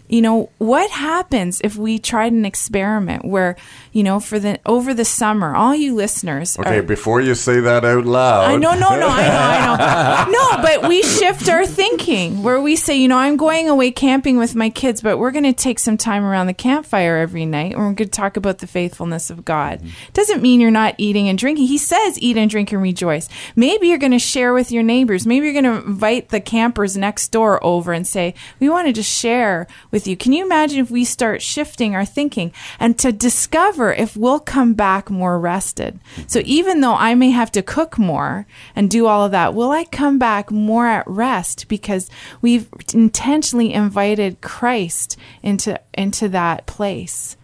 you 0.08 0.22
know 0.22 0.50
what 0.58 0.90
happens 0.92 1.62
if 1.64 1.78
we 1.78 1.98
tried 2.00 2.34
an 2.34 2.46
experiment 2.46 3.26
where 3.26 3.56
you 3.92 4.04
know 4.04 4.20
for 4.20 4.40
the 4.40 4.60
over 4.66 4.94
the 4.94 5.06
summer 5.06 5.56
all 5.56 5.74
you 5.76 5.96
listeners 5.96 6.58
Okay, 6.60 6.80
are, 6.80 6.84
before 6.84 7.22
you 7.22 7.36
say 7.36 7.60
that 7.60 7.84
out 7.86 8.06
loud. 8.06 8.46
I 8.46 8.56
know, 8.58 8.74
no, 8.74 8.98
no, 8.98 9.08
I 9.08 9.28
know, 9.28 9.76
I 9.80 10.26
know. 10.28 10.32
No, 10.34 10.62
but 10.62 10.88
we 10.90 11.02
shift 11.04 11.50
our 11.50 11.66
thinking 11.66 12.44
where 12.44 12.60
we 12.62 12.76
say, 12.76 12.96
you 12.96 13.08
know, 13.08 13.18
I'm 13.18 13.38
going 13.38 13.70
away 13.70 13.92
camping 13.92 14.38
with 14.38 14.56
my 14.56 14.70
kids, 14.70 15.02
but 15.02 15.18
we're 15.18 15.32
going 15.32 15.44
to 15.44 15.54
take 15.54 15.80
some 15.80 15.98
time 15.98 16.24
around 16.24 16.48
the 16.48 16.54
campfire 16.54 17.18
every 17.18 17.46
night 17.46 17.74
and 17.74 17.80
we're 17.80 17.94
going 17.94 17.96
to 17.96 18.06
talk 18.08 18.38
about 18.38 18.60
the 18.60 18.68
faithfulness 18.68 19.30
of 19.30 19.46
God. 19.46 19.80
Mm-hmm. 19.80 19.90
Doesn't 20.14 20.42
mean 20.42 20.60
you're 20.60 20.72
not 20.72 20.96
eating 20.98 21.28
and 21.30 21.38
drinking. 21.38 21.68
He 21.68 21.78
says, 21.78 22.20
eat 22.20 22.38
and 22.38 22.50
drink 22.50 22.72
and 22.72 22.82
rejoice. 22.82 23.30
Maybe 23.56 23.88
you're 23.88 23.98
going 23.98 24.12
to 24.12 24.20
share 24.20 24.54
with 24.54 24.72
your 24.72 24.84
neighbors. 24.84 25.26
Maybe 25.26 25.46
you're 25.48 25.62
going 25.62 25.82
to 25.82 25.86
invite 25.86 26.30
the 26.30 26.42
campers 26.42 26.98
next 26.98 27.30
door 27.30 27.64
over 27.64 27.94
and 27.94 28.08
say, 28.08 28.34
we 28.60 28.70
want 28.70 28.88
to 28.88 28.94
just 28.94 29.12
share 29.12 29.68
with 29.92 30.03
you. 30.08 30.18
Can 30.18 30.34
you 30.34 30.44
imagine 30.44 30.80
if 30.80 30.92
we 30.92 31.06
start 31.06 31.42
shifting 31.42 31.96
our 31.96 32.06
thinking 32.06 32.52
and 32.80 32.98
to 33.00 33.12
discover 33.12 33.94
if 33.94 34.16
we'll 34.16 34.40
come 34.40 34.74
back 34.74 35.10
more 35.10 35.40
rested? 35.40 36.00
So 36.28 36.42
even 36.46 36.82
though 36.82 36.96
I 36.96 37.16
may 37.16 37.32
have 37.32 37.52
to 37.54 37.62
cook 37.62 37.98
more 37.98 38.46
and 38.76 38.90
do 38.90 39.08
all 39.08 39.26
of 39.26 39.32
that, 39.32 39.54
will 39.54 39.72
I 39.72 39.86
come 39.86 40.20
back 40.20 40.52
more 40.52 40.88
at 40.88 41.08
rest 41.08 41.68
because 41.68 42.10
we've 42.42 42.68
intentionally 42.94 43.74
invited 43.74 44.42
Christ 44.42 45.18
into 45.42 45.80
into 45.94 46.30
that 46.30 46.66
place? 46.66 47.38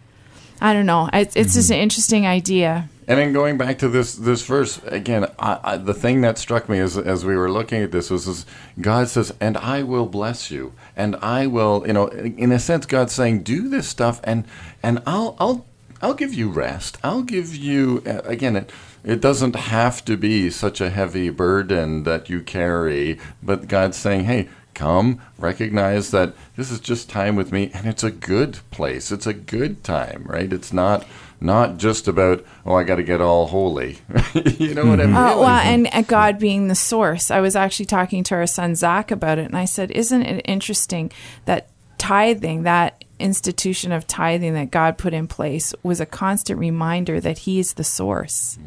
I 0.60 0.74
don't 0.74 0.86
know. 0.86 1.08
It's, 1.12 1.34
it's 1.36 1.54
just 1.54 1.70
mm-hmm. 1.70 1.74
an 1.74 1.80
interesting 1.80 2.26
idea. 2.26 2.88
And 3.08 3.18
then 3.18 3.32
going 3.32 3.58
back 3.58 3.78
to 3.78 3.88
this 3.88 4.14
this 4.14 4.44
verse 4.44 4.80
again, 4.84 5.26
I, 5.38 5.58
I, 5.64 5.76
the 5.76 5.94
thing 5.94 6.20
that 6.20 6.38
struck 6.38 6.68
me 6.68 6.78
as 6.78 6.96
as 6.96 7.24
we 7.24 7.36
were 7.36 7.50
looking 7.50 7.82
at 7.82 7.92
this 7.92 8.10
was, 8.10 8.26
this, 8.26 8.46
God 8.80 9.08
says, 9.08 9.32
"And 9.40 9.56
I 9.56 9.82
will 9.82 10.06
bless 10.06 10.50
you, 10.50 10.72
and 10.96 11.16
I 11.16 11.46
will," 11.46 11.84
you 11.86 11.92
know, 11.92 12.08
in 12.08 12.52
a 12.52 12.58
sense, 12.58 12.86
God's 12.86 13.12
saying, 13.12 13.42
"Do 13.42 13.68
this 13.68 13.88
stuff, 13.88 14.20
and 14.24 14.44
and 14.82 15.02
I'll 15.06 15.36
I'll 15.40 15.66
I'll 16.00 16.14
give 16.14 16.34
you 16.34 16.50
rest. 16.50 16.98
I'll 17.02 17.22
give 17.22 17.54
you 17.54 18.02
again." 18.06 18.56
It, 18.56 18.72
it 19.02 19.20
doesn't 19.20 19.56
have 19.56 20.04
to 20.04 20.18
be 20.18 20.50
such 20.50 20.80
a 20.80 20.90
heavy 20.90 21.30
burden 21.30 22.04
that 22.04 22.28
you 22.28 22.42
carry, 22.42 23.18
but 23.42 23.66
God's 23.66 23.96
saying, 23.96 24.24
"Hey, 24.24 24.48
come 24.74 25.20
recognize 25.38 26.10
that 26.10 26.32
this 26.56 26.70
is 26.70 26.80
just 26.80 27.10
time 27.10 27.36
with 27.36 27.52
me 27.52 27.70
and 27.74 27.86
it's 27.86 28.04
a 28.04 28.10
good 28.10 28.58
place 28.70 29.10
it's 29.12 29.26
a 29.26 29.34
good 29.34 29.82
time 29.84 30.24
right 30.26 30.52
it's 30.52 30.72
not 30.72 31.04
not 31.40 31.78
just 31.78 32.06
about 32.08 32.44
oh 32.66 32.74
i 32.74 32.82
got 32.84 32.96
to 32.96 33.02
get 33.02 33.20
all 33.20 33.46
holy 33.46 33.98
you 34.58 34.74
know 34.74 34.84
what 34.84 35.00
i 35.00 35.06
mean 35.06 35.14
Uh, 35.16 35.36
well, 35.38 35.46
and 35.60 35.88
uh, 35.92 36.02
God 36.02 36.38
being 36.38 36.68
the 36.68 36.74
source. 36.74 37.30
I 37.30 37.40
was 37.40 37.56
actually 37.56 37.86
talking 37.86 38.22
to 38.24 38.34
our 38.34 38.46
son 38.46 38.74
Zach 38.74 39.10
about 39.10 39.38
it, 39.38 39.46
and 39.46 39.56
I 39.56 39.64
said, 39.64 39.90
"Isn't 39.90 40.22
it 40.22 40.42
interesting 40.44 41.10
that 41.46 41.68
tithing, 41.98 42.62
that 42.64 43.04
institution 43.18 43.92
of 43.92 44.06
tithing 44.06 44.54
that 44.54 44.70
God 44.70 44.96
put 44.98 45.12
in 45.14 45.26
place, 45.28 45.74
was 45.82 46.00
a 46.00 46.06
constant 46.06 46.58
reminder 46.58 47.20
that 47.20 47.38
He 47.38 47.58
is 47.58 47.74
the 47.74 47.84
source." 47.84 48.58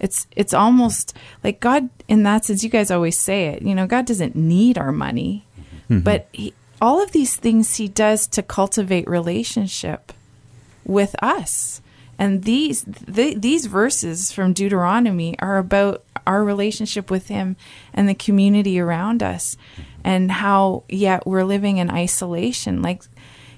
It's 0.00 0.26
it's 0.36 0.52
almost 0.54 1.14
like 1.42 1.60
God, 1.60 1.88
in 2.08 2.22
that 2.24 2.44
sense. 2.44 2.62
You 2.62 2.70
guys 2.70 2.90
always 2.90 3.18
say 3.18 3.46
it. 3.46 3.62
You 3.62 3.74
know, 3.74 3.86
God 3.86 4.06
doesn't 4.06 4.34
need 4.36 4.76
our 4.78 4.92
money, 4.92 5.44
but 5.88 6.28
he, 6.32 6.52
all 6.80 7.02
of 7.02 7.12
these 7.12 7.36
things 7.36 7.76
He 7.76 7.88
does 7.88 8.26
to 8.28 8.42
cultivate 8.42 9.08
relationship 9.08 10.12
with 10.84 11.14
us. 11.22 11.80
And 12.24 12.42
these 12.42 12.86
th- 13.14 13.36
these 13.36 13.66
verses 13.66 14.32
from 14.32 14.54
Deuteronomy 14.54 15.38
are 15.40 15.58
about 15.58 16.02
our 16.26 16.42
relationship 16.42 17.10
with 17.10 17.28
Him 17.28 17.54
and 17.92 18.08
the 18.08 18.14
community 18.14 18.80
around 18.80 19.22
us, 19.22 19.58
and 20.02 20.32
how 20.32 20.84
yet 20.88 21.26
we're 21.26 21.44
living 21.44 21.76
in 21.76 21.90
isolation. 21.90 22.80
Like, 22.80 23.02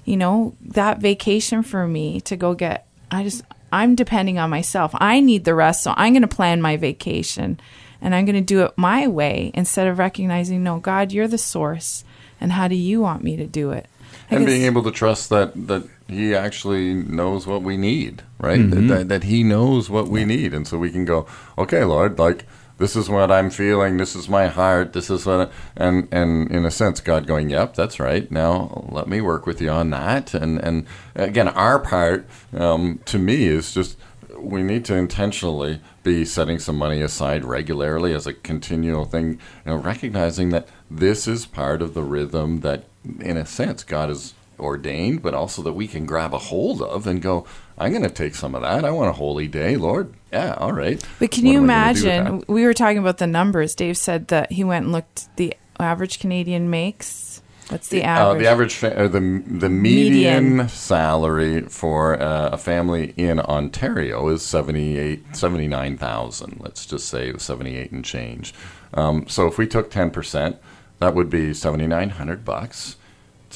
you 0.05 0.17
know, 0.17 0.57
that 0.63 0.99
vacation 0.99 1.63
for 1.63 1.87
me 1.87 2.21
to 2.23 2.35
go 2.35 2.55
get, 2.55 2.89
I 3.09 3.23
just 3.23 3.45
I'm 3.71 3.95
depending 3.95 4.37
on 4.41 4.51
myself. 4.51 4.91
I 4.95 5.21
need 5.21 5.45
the 5.45 5.55
rest, 5.55 5.85
so 5.85 5.95
I'm 5.97 6.13
going 6.13 6.23
to 6.23 6.37
plan 6.37 6.61
my 6.61 6.77
vacation, 6.77 7.61
and 8.01 8.17
I'm 8.17 8.25
going 8.25 8.35
to 8.35 8.41
do 8.55 8.65
it 8.65 8.73
my 8.77 9.07
way 9.07 9.53
instead 9.55 9.87
of 9.87 10.01
recognizing, 10.01 10.65
no, 10.65 10.81
God, 10.81 11.13
you're 11.13 11.29
the 11.29 11.39
source, 11.39 12.03
and 12.41 12.51
how 12.51 12.67
do 12.67 12.75
you 12.75 13.01
want 13.01 13.23
me 13.23 13.37
to 13.37 13.47
do 13.47 13.71
it? 13.71 13.87
And 14.29 14.45
being 14.45 14.63
able 14.63 14.83
to 14.83 14.91
trust 14.91 15.31
that 15.31 15.53
that 15.69 15.89
he 16.09 16.35
actually 16.35 16.95
knows 16.95 17.47
what 17.47 17.63
we 17.63 17.77
need 17.77 18.23
right? 18.39 18.71
That, 18.71 18.89
that, 18.89 19.09
that 19.09 19.25
he 19.25 19.43
knows 19.43 19.89
what 19.89 20.09
we 20.09 20.25
need. 20.25 20.53
And 20.53 20.67
so 20.67 20.79
we 20.79 20.91
can 20.91 21.05
go 21.05 21.27
okay 21.59 21.85
lord 21.85 22.19
like 22.19 22.47
this 22.79 22.95
is 22.95 23.09
what 23.09 23.31
i'm 23.31 23.49
feeling. 23.49 23.97
This 23.97 24.15
is 24.15 24.29
my 24.29 24.49
heart. 24.49 24.93
This 24.93 25.09
is 25.09 25.25
what 25.25 25.49
I, 25.49 25.53
and 25.77 26.09
and 26.13 26.51
in 26.51 26.67
a 26.67 26.71
sense 26.71 27.01
god 27.01 27.27
going 27.27 27.51
yep 27.51 27.75
that's 27.75 27.99
right. 27.99 28.31
Now 28.31 28.87
let 28.91 29.09
me 29.09 29.21
work 29.21 29.47
with 29.47 29.61
you 29.61 29.71
on 29.71 29.91
that. 29.91 30.35
And 30.35 30.59
and 30.59 30.87
again 31.15 31.49
our 31.49 31.79
part 31.79 32.29
um, 32.53 33.01
to 33.07 33.19
me 33.19 33.47
is 33.47 33.73
just 33.73 33.97
we 34.39 34.63
need 34.63 34.85
to 34.85 34.95
intentionally 34.95 35.81
be 36.03 36.25
setting 36.25 36.59
some 36.59 36.77
money 36.77 37.01
aside 37.01 37.43
regularly 37.43 38.13
as 38.13 38.27
a 38.27 38.35
continual 38.35 39.07
thing, 39.07 39.31
you 39.31 39.39
know, 39.65 39.77
recognizing 39.77 40.51
that 40.51 40.69
this 40.91 41.27
is 41.27 41.47
part 41.47 41.81
of 41.81 41.95
the 41.95 42.03
rhythm 42.03 42.61
that, 42.61 42.85
in 43.21 43.39
a 43.39 43.47
sense, 43.47 43.83
God 43.83 44.11
has 44.11 44.35
ordained, 44.59 45.23
but 45.23 45.35
also 45.35 45.63
that 45.63 45.73
we 45.75 45.87
can 45.87 46.07
grab 46.07 46.33
a 46.35 46.39
hold 46.39 46.83
of 46.83 47.07
and 47.07 47.21
go, 47.23 47.47
I'm 47.79 47.91
going 47.91 48.03
to 48.03 48.11
take 48.11 48.35
some 48.35 48.55
of 48.55 48.63
that. 48.63 48.85
I 48.85 48.91
want 48.91 49.11
a 49.11 49.13
holy 49.13 49.49
day, 49.49 49.77
Lord. 49.77 50.13
Yeah, 50.33 50.55
all 50.55 50.73
right. 50.73 51.03
But 51.19 51.31
can 51.31 51.45
What 51.45 51.51
you 51.53 51.59
am 51.59 51.71
I 51.71 51.75
gonna 51.75 51.95
do 51.95 52.05
with 52.05 52.05
imagine? 52.15 52.45
We 52.49 52.65
were 52.65 52.75
talking 52.75 52.99
about 52.99 53.19
the 53.19 53.27
numbers. 53.27 53.75
Dave 53.75 53.97
said 53.97 54.29
that 54.29 54.53
he 54.53 54.65
went 54.65 54.85
and 54.85 54.93
looked 54.93 55.35
the 55.37 55.55
average 55.79 56.19
Canadian 56.19 56.69
makes. 56.71 57.43
What's 57.69 57.89
the 57.89 58.03
Uh, 58.05 58.07
average? 58.07 58.43
the 58.43 58.49
average, 58.49 58.75
fa- 58.75 58.97
uh, 58.97 59.09
the 59.09 59.19
the 59.19 59.69
median, 59.69 60.51
Median. 60.59 60.69
salary 60.69 61.63
for 61.63 62.21
uh, 62.21 62.51
a 62.53 62.59
family 62.59 63.13
in 63.17 63.41
Ontario 63.41 64.29
is 64.29 64.43
78 64.43 65.35
79,000. 65.37 66.61
Let's 66.61 66.87
just 66.87 67.09
say 67.09 67.33
78 67.37 67.91
and 67.93 68.05
change. 68.05 68.55
Um, 68.95 69.27
so 69.29 69.47
if 69.47 69.59
we 69.59 69.67
took 69.67 69.91
10%, 69.91 70.57
that 71.01 71.15
would 71.15 71.29
be 71.29 71.53
7,900 71.53 72.45
bucks 72.45 72.97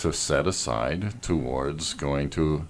to 0.01 0.13
set 0.13 0.47
aside 0.47 1.23
towards 1.23 1.95
going 1.95 2.31
to 2.31 2.67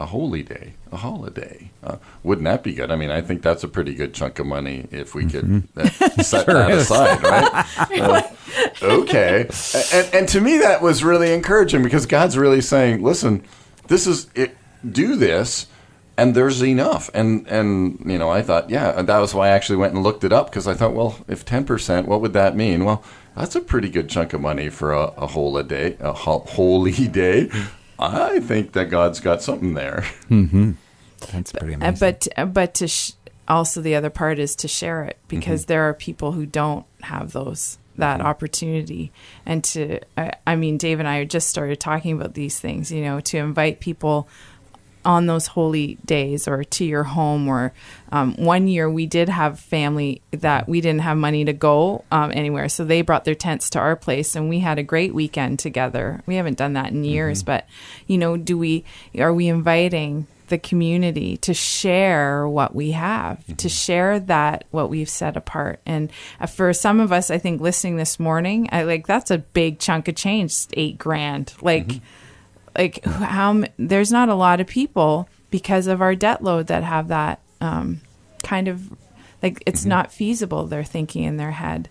a 0.00 0.06
holy 0.06 0.42
day, 0.42 0.72
a 0.90 0.96
holiday. 0.96 1.70
Uh, 1.84 1.96
wouldn't 2.22 2.46
that 2.46 2.62
be 2.62 2.72
good? 2.72 2.90
I 2.90 2.96
mean, 2.96 3.10
I 3.10 3.20
think 3.20 3.42
that's 3.42 3.62
a 3.62 3.68
pretty 3.68 3.94
good 3.94 4.14
chunk 4.14 4.38
of 4.38 4.46
money 4.46 4.88
if 4.90 5.14
we 5.14 5.26
could 5.26 5.68
uh, 5.76 5.88
set 6.22 6.46
that 6.46 6.70
aside, 6.70 7.22
right? 7.22 8.26
Uh, 8.82 8.82
okay. 8.82 9.48
And, 9.92 10.14
and 10.14 10.28
to 10.28 10.40
me, 10.40 10.58
that 10.58 10.82
was 10.82 11.04
really 11.04 11.32
encouraging 11.32 11.82
because 11.82 12.06
God's 12.06 12.36
really 12.36 12.60
saying, 12.60 13.02
listen, 13.02 13.44
this 13.86 14.06
is 14.06 14.28
it, 14.34 14.56
do 14.88 15.14
this. 15.16 15.66
And 16.16 16.34
there's 16.34 16.62
enough, 16.62 17.08
and 17.14 17.46
and 17.46 18.02
you 18.04 18.18
know, 18.18 18.28
I 18.28 18.42
thought, 18.42 18.68
yeah, 18.68 19.00
that 19.00 19.18
was 19.18 19.34
why 19.34 19.46
I 19.46 19.50
actually 19.52 19.76
went 19.76 19.94
and 19.94 20.02
looked 20.02 20.22
it 20.22 20.32
up 20.32 20.50
because 20.50 20.68
I 20.68 20.74
thought, 20.74 20.92
well, 20.92 21.16
if 21.28 21.46
ten 21.46 21.64
percent, 21.64 22.06
what 22.06 22.20
would 22.20 22.34
that 22.34 22.54
mean? 22.54 22.84
Well, 22.84 23.02
that's 23.40 23.56
a 23.56 23.60
pretty 23.60 23.88
good 23.88 24.08
chunk 24.08 24.32
of 24.32 24.40
money 24.40 24.68
for 24.68 24.92
a, 24.92 25.04
a 25.16 25.26
whole 25.26 25.56
a 25.56 25.64
day, 25.64 25.96
a 26.00 26.12
ho- 26.12 26.44
holy 26.48 26.92
day. 27.08 27.50
I 27.98 28.40
think 28.40 28.72
that 28.72 28.86
God's 28.90 29.20
got 29.20 29.42
something 29.42 29.74
there. 29.74 30.04
That's 31.32 31.52
pretty 31.52 31.74
Uh, 31.74 31.78
amazing. 31.78 31.96
but 32.00 32.28
uh, 32.36 32.44
but 32.46 32.74
to 32.74 32.88
sh- 32.88 33.12
also 33.48 33.80
the 33.82 33.94
other 33.94 34.10
part 34.10 34.38
is 34.38 34.54
to 34.56 34.68
share 34.68 35.04
it 35.04 35.18
because 35.28 35.66
there 35.66 35.82
are 35.82 35.94
people 35.94 36.32
who 36.32 36.46
don't 36.46 36.86
have 37.02 37.32
those 37.32 37.78
that 37.96 38.20
opportunity 38.22 39.12
and 39.44 39.62
to 39.64 39.98
I, 40.16 40.32
I 40.46 40.56
mean 40.56 40.78
Dave 40.78 41.00
and 41.00 41.08
I 41.08 41.24
just 41.24 41.48
started 41.50 41.78
talking 41.80 42.12
about 42.12 42.32
these 42.34 42.58
things 42.58 42.90
you 42.90 43.02
know 43.02 43.20
to 43.20 43.36
invite 43.36 43.80
people 43.80 44.28
on 45.04 45.26
those 45.26 45.46
holy 45.46 45.96
days 46.04 46.46
or 46.46 46.64
to 46.64 46.84
your 46.84 47.04
home 47.04 47.48
or 47.48 47.72
um, 48.12 48.34
one 48.36 48.68
year 48.68 48.90
we 48.90 49.06
did 49.06 49.28
have 49.28 49.58
family 49.58 50.20
that 50.30 50.68
we 50.68 50.80
didn't 50.80 51.00
have 51.00 51.16
money 51.16 51.44
to 51.44 51.52
go 51.52 52.04
um, 52.10 52.32
anywhere. 52.34 52.68
So 52.68 52.84
they 52.84 53.02
brought 53.02 53.24
their 53.24 53.34
tents 53.34 53.70
to 53.70 53.78
our 53.78 53.96
place 53.96 54.36
and 54.36 54.48
we 54.48 54.58
had 54.58 54.78
a 54.78 54.82
great 54.82 55.14
weekend 55.14 55.58
together. 55.58 56.22
We 56.26 56.34
haven't 56.36 56.58
done 56.58 56.74
that 56.74 56.92
in 56.92 57.04
years 57.04 57.42
but 57.42 57.66
you 58.06 58.18
know 58.18 58.36
do 58.36 58.58
we 58.58 58.84
are 59.18 59.32
we 59.32 59.48
inviting 59.48 60.26
the 60.48 60.58
community 60.58 61.36
to 61.36 61.54
share 61.54 62.46
what 62.46 62.74
we 62.74 62.90
have 62.90 63.56
to 63.56 63.68
share 63.68 64.18
that 64.18 64.64
what 64.70 64.90
we've 64.90 65.08
set 65.08 65.36
apart? 65.36 65.80
And 65.86 66.12
uh, 66.40 66.46
for 66.46 66.72
some 66.72 67.00
of 67.00 67.12
us 67.12 67.30
i 67.30 67.38
think 67.38 67.60
listening 67.60 67.96
this 67.96 68.18
morning 68.18 68.68
i 68.72 68.82
like 68.82 69.06
that's 69.06 69.30
a 69.30 69.38
big 69.38 69.78
chunk 69.78 70.08
of 70.08 70.16
change 70.16 70.66
eight 70.74 70.98
grand. 70.98 71.54
Like 71.62 72.00
like 72.76 73.04
how 73.04 73.62
there's 73.78 74.12
not 74.12 74.28
a 74.28 74.34
lot 74.34 74.60
of 74.60 74.66
people 74.66 75.28
because 75.50 75.86
of 75.86 76.00
our 76.00 76.14
debt 76.14 76.42
load 76.42 76.68
that 76.68 76.84
have 76.84 77.08
that 77.08 77.40
um, 77.60 78.00
kind 78.42 78.68
of 78.68 78.90
like 79.42 79.62
it's 79.66 79.84
not 79.84 80.12
feasible 80.12 80.66
they're 80.66 80.84
thinking 80.84 81.24
in 81.24 81.36
their 81.36 81.52
head. 81.52 81.88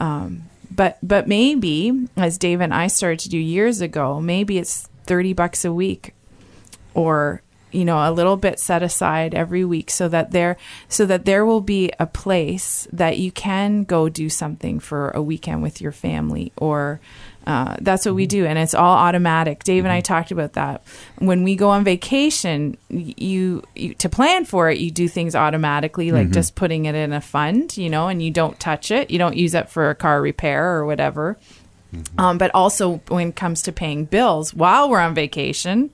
Um, 0.00 0.44
but 0.70 0.98
but 1.02 1.28
maybe 1.28 2.08
as 2.16 2.36
dave 2.38 2.60
and 2.60 2.74
i 2.74 2.86
started 2.86 3.20
to 3.20 3.28
do 3.28 3.38
years 3.38 3.80
ago 3.80 4.20
maybe 4.20 4.58
it's 4.58 4.88
30 5.04 5.32
bucks 5.32 5.64
a 5.64 5.72
week 5.72 6.14
or 6.94 7.42
you 7.70 7.84
know 7.84 7.98
a 7.98 8.10
little 8.10 8.36
bit 8.36 8.58
set 8.58 8.82
aside 8.82 9.34
every 9.34 9.64
week 9.64 9.90
so 9.90 10.08
that 10.08 10.30
there 10.30 10.56
so 10.88 11.04
that 11.06 11.24
there 11.24 11.44
will 11.44 11.60
be 11.60 11.92
a 11.98 12.06
place 12.06 12.88
that 12.92 13.18
you 13.18 13.30
can 13.30 13.84
go 13.84 14.08
do 14.08 14.28
something 14.28 14.80
for 14.80 15.10
a 15.10 15.22
weekend 15.22 15.62
with 15.62 15.80
your 15.80 15.92
family 15.92 16.52
or 16.56 17.00
uh, 17.46 17.76
that's 17.80 18.06
what 18.06 18.14
we 18.14 18.26
do 18.26 18.46
and 18.46 18.58
it's 18.58 18.74
all 18.74 18.96
automatic. 18.96 19.64
Dave 19.64 19.84
and 19.84 19.92
i 19.92 20.00
talked 20.00 20.30
about 20.30 20.54
that. 20.54 20.82
When 21.18 21.42
we 21.42 21.56
go 21.56 21.70
on 21.70 21.84
vacation 21.84 22.76
you, 22.88 23.62
you 23.74 23.94
to 23.94 24.08
plan 24.08 24.44
for 24.44 24.70
it 24.70 24.78
you 24.78 24.90
do 24.90 25.08
things 25.08 25.34
automatically 25.34 26.12
like 26.12 26.30
just 26.30 26.54
putting 26.54 26.86
it 26.86 26.94
in 26.94 27.12
a 27.12 27.20
fund 27.20 27.76
you 27.76 27.90
know 27.90 28.08
and 28.08 28.22
you 28.22 28.30
don't 28.30 28.58
touch 28.58 28.90
it. 28.90 29.10
You 29.10 29.18
don't 29.18 29.36
use 29.36 29.54
it 29.54 29.68
for 29.68 29.90
a 29.90 29.94
car 29.94 30.20
repair 30.20 30.74
or 30.74 30.86
whatever. 30.86 31.38
Um, 32.18 32.38
but 32.38 32.50
also 32.54 32.96
when 33.08 33.28
it 33.28 33.36
comes 33.36 33.62
to 33.62 33.72
paying 33.72 34.04
bills 34.04 34.52
while 34.52 34.90
we're 34.90 34.98
on 34.98 35.14
vacation 35.14 35.90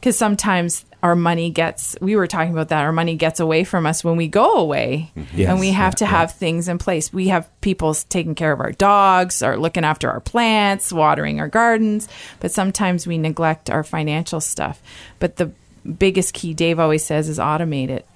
because 0.00 0.16
sometimes 0.16 0.84
our 1.02 1.14
money 1.14 1.50
gets 1.50 1.96
we 2.00 2.16
were 2.16 2.26
talking 2.26 2.52
about 2.52 2.68
that 2.68 2.84
our 2.84 2.92
money 2.92 3.14
gets 3.14 3.38
away 3.40 3.64
from 3.64 3.86
us 3.86 4.02
when 4.02 4.16
we 4.16 4.26
go 4.26 4.54
away. 4.54 5.12
Yes, 5.34 5.48
and 5.48 5.60
we 5.60 5.70
have 5.70 5.92
yeah, 5.94 5.98
to 5.98 6.06
have 6.06 6.32
things 6.32 6.68
in 6.68 6.78
place. 6.78 7.12
We 7.12 7.28
have 7.28 7.48
people 7.60 7.94
taking 7.94 8.34
care 8.34 8.52
of 8.52 8.60
our 8.60 8.72
dogs 8.72 9.42
or 9.42 9.56
looking 9.56 9.84
after 9.84 10.10
our 10.10 10.20
plants 10.20 10.92
watering 10.92 11.40
our 11.40 11.48
gardens. 11.48 12.08
But 12.40 12.50
sometimes 12.52 13.06
we 13.06 13.18
neglect 13.18 13.70
our 13.70 13.84
financial 13.84 14.40
stuff. 14.40 14.82
But 15.20 15.36
the 15.36 15.52
biggest 15.98 16.34
key 16.34 16.54
dave 16.54 16.80
always 16.80 17.04
says 17.04 17.28
is 17.28 17.38
automate 17.38 17.90
it 17.90 18.06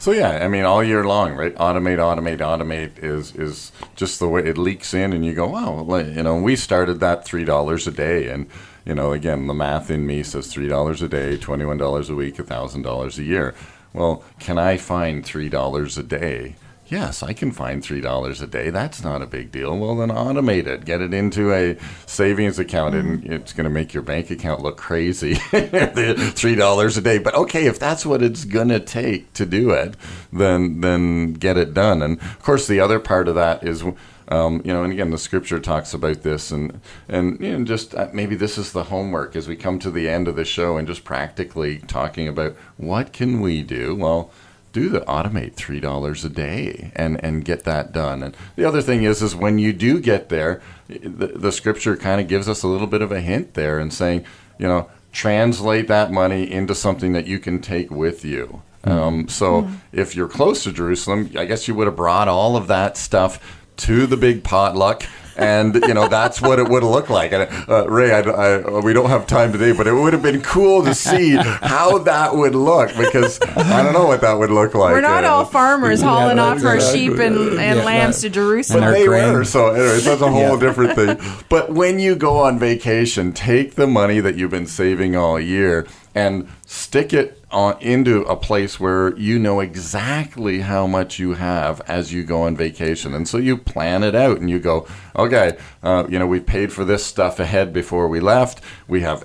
So 0.00 0.12
yeah, 0.12 0.44
I 0.44 0.48
mean, 0.48 0.64
all 0.64 0.82
year 0.84 1.04
long, 1.04 1.34
right? 1.34 1.54
Automate, 1.56 1.98
automate, 1.98 2.38
automate 2.38 3.02
is 3.02 3.34
is 3.34 3.72
just 3.96 4.20
the 4.20 4.28
way 4.28 4.44
it 4.44 4.56
leaks 4.56 4.94
in, 4.94 5.12
and 5.12 5.24
you 5.24 5.34
go, 5.34 5.48
wow, 5.48 5.82
well, 5.82 6.06
you 6.06 6.22
know, 6.22 6.40
we 6.40 6.54
started 6.54 7.00
that 7.00 7.24
three 7.24 7.44
dollars 7.44 7.86
a 7.88 7.90
day, 7.90 8.28
and 8.28 8.48
you 8.84 8.94
know, 8.94 9.12
again, 9.12 9.48
the 9.48 9.54
math 9.54 9.90
in 9.90 10.06
me 10.06 10.22
says 10.22 10.46
three 10.46 10.68
dollars 10.68 11.02
a 11.02 11.08
day, 11.08 11.36
twenty 11.36 11.64
one 11.64 11.78
dollars 11.78 12.08
a 12.10 12.14
week, 12.14 12.36
thousand 12.36 12.82
dollars 12.82 13.18
a 13.18 13.24
year. 13.24 13.54
Well, 13.92 14.22
can 14.38 14.56
I 14.56 14.76
find 14.76 15.24
three 15.26 15.48
dollars 15.48 15.98
a 15.98 16.04
day? 16.04 16.54
Yes, 16.88 17.22
I 17.22 17.34
can 17.34 17.52
find 17.52 17.84
three 17.84 18.00
dollars 18.00 18.40
a 18.40 18.46
day. 18.46 18.70
That's 18.70 19.04
not 19.04 19.20
a 19.20 19.26
big 19.26 19.52
deal. 19.52 19.76
Well, 19.76 19.94
then 19.96 20.08
automate 20.08 20.66
it. 20.66 20.86
Get 20.86 21.02
it 21.02 21.12
into 21.12 21.52
a 21.52 21.76
savings 22.06 22.58
account, 22.58 22.94
and 22.94 23.24
it's 23.24 23.52
going 23.52 23.64
to 23.64 23.70
make 23.70 23.92
your 23.92 24.02
bank 24.02 24.30
account 24.30 24.62
look 24.62 24.78
crazy. 24.78 25.34
three 25.34 26.54
dollars 26.54 26.96
a 26.96 27.02
day, 27.02 27.18
but 27.18 27.34
okay, 27.34 27.66
if 27.66 27.78
that's 27.78 28.06
what 28.06 28.22
it's 28.22 28.46
going 28.46 28.68
to 28.68 28.80
take 28.80 29.32
to 29.34 29.44
do 29.44 29.70
it, 29.70 29.96
then 30.32 30.80
then 30.80 31.34
get 31.34 31.58
it 31.58 31.74
done. 31.74 32.00
And 32.00 32.18
of 32.20 32.42
course, 32.42 32.66
the 32.66 32.80
other 32.80 32.98
part 32.98 33.28
of 33.28 33.34
that 33.34 33.62
is. 33.62 33.84
Um, 34.30 34.60
you 34.62 34.74
know, 34.74 34.84
and 34.84 34.92
again, 34.92 35.08
the 35.08 35.16
scripture 35.16 35.58
talks 35.58 35.94
about 35.94 36.22
this, 36.22 36.50
and 36.50 36.82
and 37.08 37.40
you 37.40 37.56
know, 37.56 37.64
just 37.64 37.94
uh, 37.94 38.08
maybe 38.12 38.36
this 38.36 38.58
is 38.58 38.72
the 38.72 38.84
homework 38.84 39.34
as 39.34 39.48
we 39.48 39.56
come 39.56 39.78
to 39.78 39.90
the 39.90 40.06
end 40.06 40.28
of 40.28 40.36
the 40.36 40.44
show, 40.44 40.76
and 40.76 40.86
just 40.86 41.02
practically 41.02 41.78
talking 41.78 42.28
about 42.28 42.54
what 42.76 43.14
can 43.14 43.40
we 43.40 43.62
do. 43.62 43.96
Well, 43.96 44.30
do 44.72 44.88
the 44.88 45.00
automate 45.00 45.54
three 45.54 45.80
dollars 45.80 46.24
a 46.24 46.28
day 46.28 46.92
and 46.94 47.22
and 47.24 47.44
get 47.44 47.64
that 47.64 47.92
done. 47.92 48.22
And 48.22 48.36
the 48.56 48.64
other 48.64 48.82
thing 48.82 49.02
is 49.02 49.22
is 49.22 49.34
when 49.34 49.58
you 49.58 49.72
do 49.72 50.00
get 50.00 50.28
there, 50.28 50.60
the, 50.88 51.28
the 51.28 51.52
scripture 51.52 51.96
kind 51.96 52.20
of 52.20 52.28
gives 52.28 52.48
us 52.48 52.62
a 52.62 52.68
little 52.68 52.86
bit 52.86 53.02
of 53.02 53.12
a 53.12 53.20
hint 53.20 53.54
there 53.54 53.78
and 53.78 53.92
saying, 53.92 54.24
you 54.58 54.68
know, 54.68 54.90
translate 55.12 55.88
that 55.88 56.12
money 56.12 56.50
into 56.50 56.74
something 56.74 57.12
that 57.12 57.26
you 57.26 57.38
can 57.38 57.60
take 57.60 57.90
with 57.90 58.24
you. 58.24 58.62
Um, 58.84 59.28
so 59.28 59.68
if 59.92 60.14
you're 60.14 60.28
close 60.28 60.62
to 60.64 60.72
Jerusalem, 60.72 61.30
I 61.36 61.44
guess 61.44 61.68
you 61.68 61.74
would 61.74 61.86
have 61.86 61.96
brought 61.96 62.28
all 62.28 62.56
of 62.56 62.68
that 62.68 62.96
stuff 62.96 63.64
to 63.78 64.06
the 64.06 64.16
big 64.16 64.44
potluck. 64.44 65.04
And 65.38 65.74
you 65.86 65.94
know 65.94 66.08
that's 66.08 66.42
what 66.42 66.58
it 66.58 66.68
would 66.68 66.82
have 66.82 66.90
looked 66.90 67.10
like. 67.10 67.32
And 67.32 67.48
uh, 67.68 67.88
Ray, 67.88 68.12
I, 68.12 68.20
I, 68.20 68.80
we 68.80 68.92
don't 68.92 69.08
have 69.08 69.26
time 69.26 69.52
today, 69.52 69.70
but 69.72 69.86
it 69.86 69.92
would 69.92 70.12
have 70.12 70.22
been 70.22 70.40
cool 70.42 70.82
to 70.84 70.94
see 70.94 71.36
how 71.36 71.98
that 71.98 72.34
would 72.34 72.56
look 72.56 72.90
because 72.96 73.40
I 73.40 73.82
don't 73.84 73.92
know 73.92 74.06
what 74.06 74.20
that 74.22 74.32
would 74.34 74.50
look 74.50 74.74
like. 74.74 74.92
we're 74.92 75.00
not 75.00 75.24
Uh, 75.24 75.28
all 75.28 75.44
farmers 75.44 76.02
hauling 76.02 76.38
off 76.40 76.64
our 76.64 76.80
sheep 76.80 77.12
and, 77.18 77.36
and 77.58 77.78
Yeah. 77.78 77.84
lambs 77.84 78.20
to 78.22 78.30
jerusalem 78.30 78.82
our 78.82 78.92
they 78.92 79.06
grain. 79.06 79.32
were. 79.32 79.44
So, 79.44 79.68
anyways, 79.68 80.04
that's 80.04 80.20
a 80.22 80.28
whole 80.30 80.54
Yeah. 80.54 80.60
different 80.60 80.94
thing. 80.96 81.18
But 81.48 81.72
when 81.72 81.98
you 82.00 82.16
go 82.16 82.38
on 82.38 82.58
vacation, 82.58 83.32
take 83.32 83.76
the 83.76 83.86
money 83.86 84.18
that 84.20 84.34
you've 84.36 84.50
been 84.50 84.66
saving 84.66 85.14
all 85.14 85.38
year 85.38 85.86
and 86.14 86.48
stick 86.66 87.12
it 87.12 87.37
on 87.50 87.80
into 87.80 88.22
a 88.22 88.36
place 88.36 88.78
where 88.78 89.16
you 89.16 89.38
know 89.38 89.60
exactly 89.60 90.60
how 90.60 90.86
much 90.86 91.18
you 91.18 91.34
have 91.34 91.80
as 91.88 92.12
you 92.12 92.22
go 92.24 92.42
on 92.42 92.56
vacation, 92.56 93.14
and 93.14 93.26
so 93.26 93.38
you 93.38 93.56
plan 93.56 94.02
it 94.02 94.14
out 94.14 94.38
and 94.38 94.50
you 94.50 94.58
go, 94.58 94.86
okay, 95.16 95.56
uh, 95.82 96.06
you 96.08 96.18
know, 96.18 96.26
we 96.26 96.40
paid 96.40 96.72
for 96.72 96.84
this 96.84 97.04
stuff 97.04 97.40
ahead 97.40 97.72
before 97.72 98.06
we 98.08 98.20
left. 98.20 98.60
We 98.86 99.00
have 99.00 99.24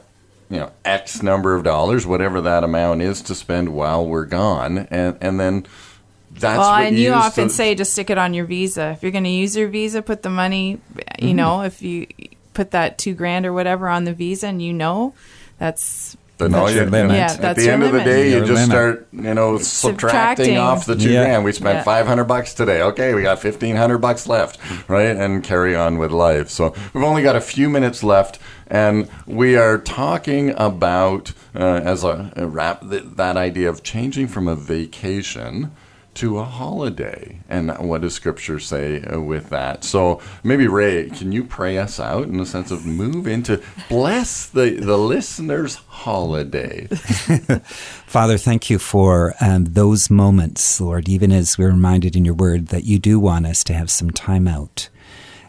you 0.49 0.57
know 0.59 0.71
X 0.85 1.21
number 1.23 1.55
of 1.55 1.63
dollars, 1.63 2.05
whatever 2.05 2.39
that 2.41 2.63
amount 2.63 3.01
is, 3.01 3.21
to 3.23 3.35
spend 3.35 3.69
while 3.73 4.05
we're 4.05 4.25
gone, 4.25 4.87
and 4.89 5.17
and 5.19 5.39
then 5.39 5.65
that's 6.31 6.57
well, 6.59 6.71
what 6.71 6.85
and 6.87 6.97
you 6.97 7.11
often 7.13 7.47
to- 7.49 7.53
say 7.53 7.75
just 7.75 7.91
stick 7.91 8.09
it 8.09 8.17
on 8.17 8.33
your 8.33 8.45
visa. 8.45 8.91
If 8.91 9.03
you're 9.03 9.11
going 9.11 9.23
to 9.25 9.29
use 9.29 9.55
your 9.55 9.67
visa, 9.67 10.01
put 10.01 10.23
the 10.23 10.29
money, 10.29 10.79
you 11.19 11.27
Mm-hmm. 11.27 11.35
know, 11.35 11.61
if 11.63 11.81
you 11.81 12.07
put 12.53 12.71
that 12.71 12.97
two 12.97 13.13
grand 13.13 13.45
or 13.45 13.53
whatever 13.53 13.87
on 13.89 14.03
the 14.05 14.13
visa 14.13 14.47
and 14.47 14.61
you 14.61 14.73
know, 14.73 15.13
that's 15.59 16.15
Then 16.43 16.53
all 16.55 16.65
That's 16.65 16.75
you, 16.75 16.81
your 16.81 16.89
limit. 16.89 17.15
Yeah, 17.15 17.37
at 17.41 17.55
the 17.55 17.63
your 17.63 17.73
end 17.73 17.83
of 17.83 17.91
the 17.91 17.97
limit. 17.99 18.13
day, 18.13 18.31
you 18.31 18.39
just 18.39 18.51
limit. 18.51 18.65
start, 18.69 19.07
you 19.13 19.33
know, 19.33 19.57
subtracting, 19.57 20.45
Subtracting. 20.45 20.57
off 20.57 20.85
the 20.85 20.95
two 20.95 21.09
Yeah. 21.11 21.23
grand. 21.25 21.43
We 21.43 21.51
spent 21.51 21.77
Yeah. 21.77 21.83
five 21.83 22.05
hundred 22.07 22.25
bucks 22.25 22.53
today. 22.53 22.81
Okay, 22.81 23.13
we 23.13 23.21
got 23.21 23.39
fifteen 23.39 23.75
hundred 23.75 23.99
bucks 23.99 24.27
left, 24.27 24.57
right? 24.87 25.15
And 25.15 25.43
carry 25.43 25.75
on 25.75 25.97
with 25.97 26.11
life. 26.11 26.49
So 26.49 26.73
we've 26.93 27.03
only 27.03 27.23
got 27.23 27.35
a 27.35 27.41
few 27.41 27.69
minutes 27.69 28.03
left, 28.03 28.39
and 28.67 29.07
we 29.25 29.55
are 29.55 29.77
talking 29.77 30.53
about 30.57 31.31
uh, 31.55 31.59
as 31.83 32.03
a, 32.03 32.31
a 32.35 32.45
wrap 32.47 32.81
th- 32.89 33.03
that 33.15 33.37
idea 33.37 33.69
of 33.69 33.83
changing 33.83 34.27
from 34.27 34.47
a 34.47 34.55
vacation 34.55 35.71
to 36.15 36.39
a 36.39 36.43
holiday. 36.43 37.39
And 37.49 37.75
what 37.79 38.01
does 38.01 38.13
Scripture 38.13 38.59
say 38.59 39.01
uh, 39.03 39.19
with 39.19 39.49
that? 39.49 39.83
So 39.83 40.21
maybe 40.43 40.67
Ray, 40.67 41.09
can 41.09 41.31
you 41.31 41.43
pray 41.43 41.77
us 41.77 41.99
out 41.99 42.23
in 42.23 42.37
the 42.37 42.45
sense 42.45 42.71
of 42.71 42.85
move 42.85 43.27
into 43.27 43.61
bless 43.89 44.47
the 44.47 44.71
the 44.79 44.97
listeners' 44.97 45.75
holiday? 45.75 46.87
Father, 48.05 48.37
thank 48.37 48.69
you 48.69 48.79
for 48.79 49.33
um, 49.41 49.65
those 49.65 50.09
moments, 50.09 50.79
Lord, 50.79 51.09
even 51.09 51.31
as 51.31 51.57
we're 51.57 51.71
reminded 51.71 52.15
in 52.15 52.25
your 52.25 52.35
word 52.35 52.67
that 52.67 52.83
you 52.83 52.99
do 52.99 53.19
want 53.19 53.47
us 53.47 53.63
to 53.65 53.73
have 53.73 53.89
some 53.89 54.11
time 54.11 54.47
out. 54.47 54.89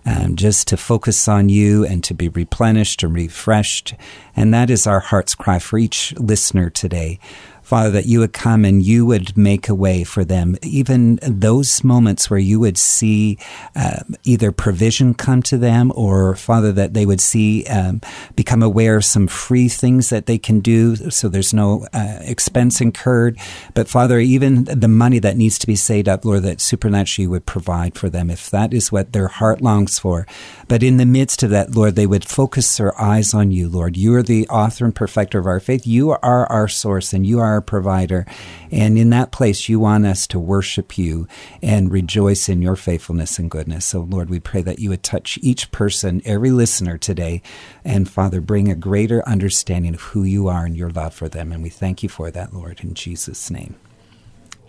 Um, 0.07 0.37
just 0.37 0.68
to 0.68 0.77
focus 0.77 1.29
on 1.29 1.48
you 1.48 1.87
and 1.87 2.05
to 2.05 2.12
be 2.12 2.29
replenished 2.29 3.03
and 3.03 3.14
refreshed. 3.14 3.94
And 4.37 4.53
that 4.53 4.68
is 4.68 4.87
our 4.87 5.00
heart's 5.00 5.35
cry 5.35 5.59
for 5.59 5.79
each 5.79 6.12
listener 6.18 6.68
today. 6.68 7.18
Father, 7.64 7.90
that 7.90 8.07
you 8.07 8.20
would 8.20 8.33
come 8.33 8.64
and 8.64 8.83
you 8.83 9.07
would 9.07 9.37
make 9.37 9.68
a 9.68 9.74
way 9.74 10.05
for 10.05 10.24
them, 10.24 10.57
even 10.62 11.18
those 11.22 11.83
moments 11.83 12.29
where 12.29 12.38
you 12.38 12.61
would 12.61 12.77
see 12.77 13.38
uh, 13.74 14.00
either 14.22 14.53
provision 14.53 15.14
come 15.14 15.42
to 15.42 15.57
them 15.57 15.90
or, 15.96 16.37
Father, 16.37 16.72
that 16.72 16.94
they 16.94 17.07
would 17.07 17.20
see, 17.20 17.64
um, 17.66 18.00
become 18.37 18.62
aware 18.62 18.96
of 18.96 19.05
some 19.05 19.27
free 19.27 19.68
things 19.68 20.11
that 20.11 20.27
they 20.27 20.38
can 20.38 20.61
do 20.61 20.94
so 21.11 21.29
there's 21.29 21.55
no 21.55 21.87
uh, 21.92 22.18
expense 22.20 22.81
incurred. 22.81 23.38
But, 23.72 23.88
Father, 23.88 24.18
even 24.18 24.64
the 24.64 24.88
money 24.88 25.18
that 25.18 25.37
needs 25.37 25.59
to 25.61 25.66
be 25.66 25.77
saved 25.77 26.09
up, 26.09 26.24
Lord, 26.24 26.42
that 26.42 26.61
supernaturally 26.61 27.27
would 27.27 27.46
provide 27.46 27.96
for 27.96 28.11
them 28.11 28.31
if 28.31 28.50
that 28.50 28.74
is 28.74 28.92
what 28.92 29.12
their 29.12 29.29
heart 29.29 29.61
longs 29.61 29.98
for. 29.98 30.27
But 30.68 30.83
in 30.83 30.98
the 30.98 31.07
midst 31.07 31.42
of 31.42 31.50
that, 31.50 31.74
Lord, 31.74 31.96
they 31.96 32.07
would 32.07 32.24
focus 32.24 32.77
their 32.77 33.00
eyes 33.00 33.33
on 33.33 33.50
you, 33.50 33.68
Lord. 33.68 33.96
You 33.96 34.14
are 34.16 34.22
the 34.22 34.46
author 34.48 34.85
and 34.85 34.94
perfecter 34.94 35.38
of 35.38 35.46
our 35.46 35.61
faith. 35.61 35.87
You 35.87 36.11
are 36.11 36.46
our 36.46 36.68
source 36.68 37.12
and 37.12 37.27
you 37.27 37.40
are 37.40 37.54
our 37.55 37.61
provider. 37.61 38.27
And 38.71 38.99
in 38.99 39.11
that 39.11 39.33
place, 39.33 39.69
you 39.69 39.81
want 39.81 40.05
us 40.07 40.27
to 40.29 40.38
worship 40.38 40.99
you 40.99 41.27
and 41.62 41.90
rejoice 41.90 42.49
in 42.49 42.61
your 42.61 42.77
faithfulness 42.77 43.38
and 43.38 43.51
goodness. 43.51 43.87
So, 43.87 44.01
Lord, 44.01 44.29
we 44.29 44.40
pray 44.40 44.62
that 44.62 44.79
you 44.79 44.90
would 44.90 45.03
touch 45.03 45.38
each 45.40 45.71
person, 45.71 46.21
every 46.25 46.51
listener 46.51 46.99
today, 46.99 47.43
and 47.85 48.09
Father, 48.09 48.40
bring 48.40 48.71
a 48.71 48.75
greater 48.75 49.27
understanding 49.27 49.95
of 49.95 50.01
who 50.01 50.25
you 50.25 50.49
are 50.49 50.67
and 50.67 50.77
your 50.77 50.90
love 50.90 51.14
for 51.14 51.29
them. 51.29 51.53
And 51.53 51.62
we 51.62 51.71
thank 51.71 52.03
you 52.03 52.09
for 52.09 52.31
that, 52.31 52.53
Lord, 52.53 52.81
in 52.81 52.95
Jesus' 52.95 53.51
name. 53.51 53.77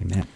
Amen. 0.01 0.27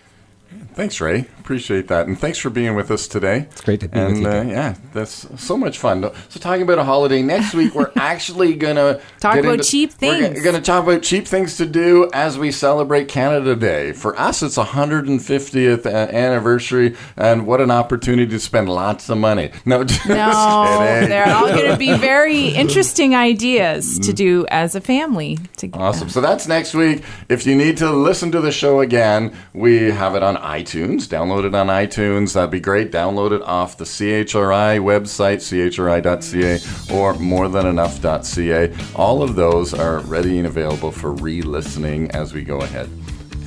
Thanks, 0.73 1.01
Ray. 1.01 1.25
Appreciate 1.39 1.87
that, 1.89 2.07
and 2.07 2.17
thanks 2.17 2.37
for 2.37 2.49
being 2.49 2.75
with 2.75 2.89
us 2.91 3.07
today. 3.07 3.47
It's 3.51 3.61
great 3.61 3.79
to 3.81 3.89
be 3.89 3.99
and, 3.99 4.13
with 4.13 4.21
you, 4.21 4.27
Uh, 4.29 4.43
yeah, 4.43 4.75
that's 4.93 5.27
so 5.41 5.57
much 5.57 5.77
fun. 5.77 6.03
So, 6.29 6.39
talking 6.39 6.61
about 6.61 6.77
a 6.77 6.83
holiday 6.83 7.21
next 7.21 7.53
week, 7.53 7.73
we're 7.75 7.91
actually 7.97 8.55
gonna 8.55 9.01
Talk 9.19 9.33
get 9.35 9.43
about 9.45 9.53
into- 9.55 9.63
cheap 9.65 9.91
things. 9.91 10.35
We're 10.37 10.43
going 10.43 10.55
to 10.55 10.61
talk 10.61 10.83
about 10.83 11.01
cheap 11.01 11.27
things 11.27 11.57
to 11.57 11.65
do 11.65 12.09
as 12.13 12.37
we 12.37 12.51
celebrate 12.51 13.07
Canada 13.09 13.55
Day. 13.55 13.91
For 13.93 14.17
us, 14.19 14.41
it's 14.43 14.57
150th 14.57 15.85
anniversary, 15.85 16.95
and 17.17 17.45
what 17.45 17.61
an 17.61 17.71
opportunity 17.71 18.29
to 18.31 18.39
spend 18.39 18.69
lots 18.69 19.09
of 19.09 19.17
money. 19.17 19.51
No, 19.65 19.83
just 19.85 20.07
No, 20.07 20.77
kidding. 20.79 21.09
they're 21.09 21.27
all 21.33 21.47
going 21.47 21.71
to 21.71 21.77
be 21.77 21.97
very 21.97 22.49
interesting 22.49 23.15
ideas 23.15 23.99
to 23.99 24.13
do 24.13 24.45
as 24.49 24.75
a 24.75 24.81
family. 24.81 25.37
To, 25.57 25.69
Awesome. 25.73 26.09
So 26.09 26.21
that's 26.21 26.47
next 26.47 26.73
week. 26.73 27.03
If 27.27 27.45
you 27.45 27.55
need 27.55 27.77
to 27.77 27.91
listen 27.91 28.31
to 28.31 28.39
the 28.41 28.51
show 28.51 28.79
again, 28.81 29.35
we 29.53 29.91
have 29.91 30.15
it 30.15 30.23
on 30.23 30.37
iTunes. 30.39 31.07
Download 31.07 31.45
it 31.45 31.53
on 31.53 31.67
iTunes. 31.67 32.33
That'd 32.33 32.51
be 32.51 32.59
great. 32.59 32.91
Download 32.91 33.31
it 33.31 33.41
off 33.41 33.77
the 33.77 33.85
CHRI 33.85 34.79
website, 34.79 35.37
chri.ca, 35.37 36.95
or 36.95 37.13
morethanenough.ca. 37.13 38.95
All 38.95 39.21
of 39.21 39.35
those 39.35 39.73
are 39.73 39.99
ready 39.99 40.37
and 40.37 40.47
available 40.47 40.91
for 40.91 41.11
re 41.11 41.41
listening 41.41 42.11
as 42.11 42.33
we 42.33 42.43
go 42.43 42.61
ahead. 42.61 42.89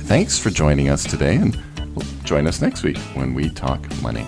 Thanks 0.05 0.37
for 0.37 0.49
joining 0.49 0.89
us 0.89 1.03
today, 1.03 1.35
and 1.35 1.57
join 2.23 2.47
us 2.47 2.61
next 2.61 2.83
week 2.83 2.97
when 3.15 3.33
we 3.33 3.49
talk 3.49 3.79
money. 4.01 4.27